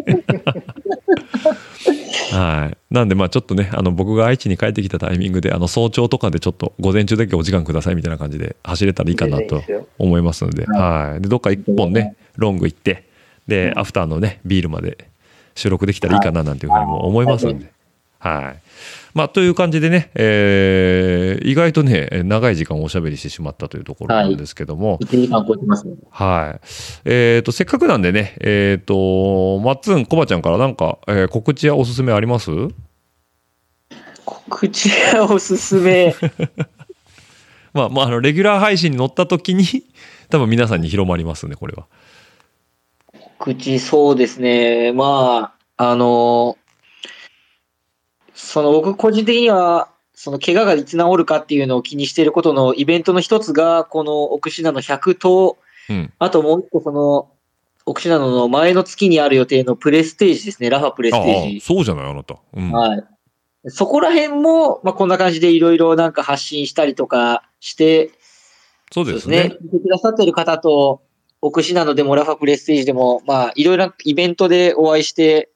[2.33, 2.95] はい。
[2.95, 9.63] なんで、まあちょっとね、あの、僕が愛知に帰ってきたタイミングで、あの、早朝とかでちょっと午前中だけお時間くださいみたいな感じで走れたらいいかなと
[9.99, 11.23] 思いますので、はい。
[11.23, 13.05] で、どっか一本ね、ロング行って、
[13.47, 15.09] で、アフターのね、ビールまで
[15.55, 17.73] 収録できたらいいかななんていうふうにも思いますんで、
[18.27, 18.61] はい。
[19.15, 25.95] まあ、という感じでね、えー意外とね、長い時間おしゃべりしてしまったというところなんですけども、1時間超えてますね。
[26.11, 26.67] はい。
[27.07, 32.51] えっ、と、せっかくなんでね、えっ、と、マッツン、コバちゃんからなんか、えー告知やおすすめあります？
[34.25, 36.15] 告知がおすすめ。
[37.73, 39.65] まあ、まあ、あの、レギュラー配信に乗った時に、
[40.31, 41.87] 多分皆さんに広まりますね、これは。
[43.39, 44.93] 告知、そうですね。
[44.93, 46.57] まあ、あの、
[48.37, 55.57] その僕個人的には、その怪我がいつ治るかっていうのを気にしていることのイベントの一つが、この奥信濃100と、
[55.89, 56.13] うん。
[56.19, 57.31] あともう一個その、
[57.87, 60.69] 奥信濃の前の月にある予定のプレステージですね。
[60.69, 61.61] ラファプレああステージ。
[61.61, 62.37] そうじゃない、あなた。
[62.55, 62.71] うん。
[62.71, 63.05] はい。
[63.69, 68.11] そこら辺も、まあ、こんな感じでいろいろなんか発信したりとかして、
[68.93, 69.57] そうですね。
[69.63, 71.03] 聞いてくださってる方と、
[71.41, 75.51] 奥信濃でもラファプレステージでも、まあ、いろいろなイベントでお会いして、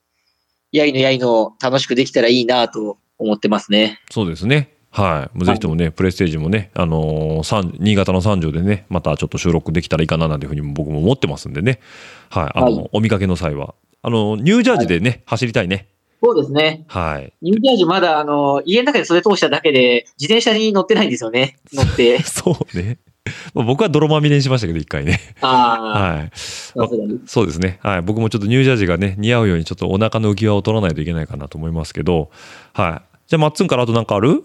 [0.73, 4.01] やいのやいの楽しくできたらいいなと思ってますね。
[4.11, 4.75] そうですね。
[4.91, 5.45] はい。
[5.45, 11.81] ぜひともね、プレイステージもね、あのー三新潟の三条でね、またちょっと収録できたらいいかななんていうふうにも僕も思ってますんでね。
[12.29, 12.51] はい。
[12.55, 13.75] あの、はいお見かけの際は。
[14.03, 15.89] あの、ニュージャージーでね、走りたいね。
[16.23, 16.85] そうですね。
[16.89, 17.33] はい。
[17.41, 21.59] ニュージャージーまだ、あの、家の中で袖通しただけで、自転車に乗ってないんですよね。
[21.73, 22.23] 乗って。
[22.25, 22.99] そうね。
[23.55, 25.21] まあ僕は泥まみれにしましたけど、一回ね。
[25.41, 26.31] ああ、 はい。
[26.35, 27.79] さすがにそうですね。
[27.83, 28.03] はい。
[28.03, 32.31] 僕もちょっとニュージャージーがね、似合うようにちょっとお腹の浮き輪を取らないといけないかなと思いますけど、
[32.73, 33.17] はい。
[33.29, 34.43] じゃあ、マッツンからあとなんかある？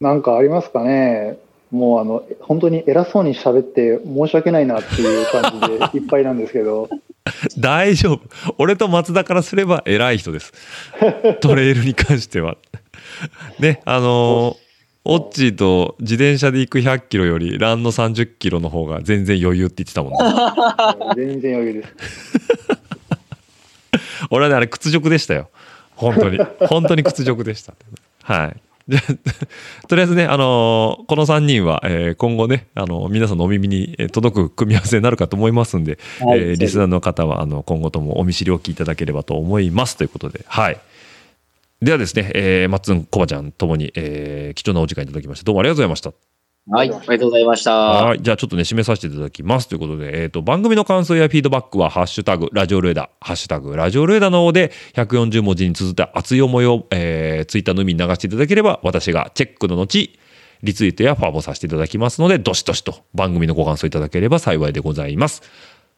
[0.00, 1.38] なんかありますかね
[1.72, 6.88] もうあの、本当に偉そうに喋って申し訳ないなっていう感じで いっぱいなんですけど、
[7.58, 8.20] 大丈夫。
[8.58, 10.52] 俺と松田からすれば偉い人です。
[11.40, 12.56] トレイルに関しては。
[13.58, 14.67] ね、あのー
[15.10, 20.18] オッチーと自転車で行く100キロよりランの30キロの方が全然余裕って言ってたもんね。
[21.16, 21.94] 全然余裕です。
[24.30, 25.48] 俺はね、あれ屈辱でしたよ。
[25.96, 26.38] 本当に。
[26.68, 27.72] 本当に屈辱でした。
[28.22, 28.56] はい。
[28.88, 29.14] じゃあ
[29.88, 40.78] とりあえずね、あのーこの3人は、えー今後ね、あのー皆さんのお耳にえー届く組み合わせになるかと思いますんで、はいえーリスナーの方は、あの、今後ともお見知りおきいただければと思いますということで、はい。
[41.80, 46.12] ではですね、えー、マッツン、コバちゃんともに、えー貴重なお時間いただきまして、どうもありがとうございました。
[46.70, 47.72] はい、ありがとうございました。
[47.72, 48.22] はい。
[48.22, 49.68] じゃあちょっとね、締めさせていただきます。
[49.68, 60.10] ということで、えっ、と、番組の感想やフィードバックは、ハッシュタグ、ラジオルエダ、ハッシュタグ、ラジオルエダの方で、140文字に綴った熱い思いを、えー、ツイッターのみに流していただければ、私がチェックの後、
[60.62, 65.42] リツイートやファボさせていただきますので、どしどしと番組のご感想いただければ幸いでございます。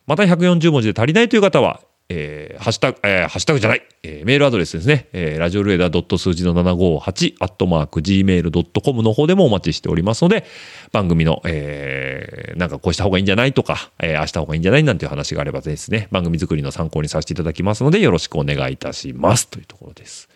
[0.07, 1.81] また140文字で足りないという方は、
[2.13, 10.45] えーハッシュタグ、えーハッシュタグじゃない、えーメールアドレスですね、えーラジオルエダ数字の758、アットマーク、gmail.com の方でもお待ちしておりますので、
[10.93, 19.49] 番組の、えーなんかこうした方がいいんじゃないとか、えーああした方がいいんじゃないなんていう話があればですね、番組作りの参考にさせていただきますので、よろしくお願いいたします。
[19.49, 20.29] というところです。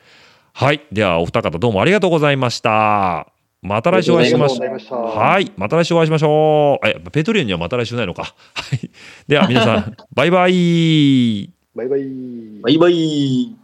[0.52, 0.82] はい。
[0.92, 3.26] では、お二方どうもありがとうございました。
[3.62, 5.18] また来週お会いしましょう。
[5.18, 5.50] はい。
[5.56, 6.86] また来週お会いしましょう。
[6.86, 8.22] あ、やっぱペトリオンにはまた来週ないのか。
[8.24, 8.90] はい。
[9.26, 11.53] では皆さん、 バイバイ。
[11.74, 12.60] バイバイ。
[12.62, 13.63] バイバイ。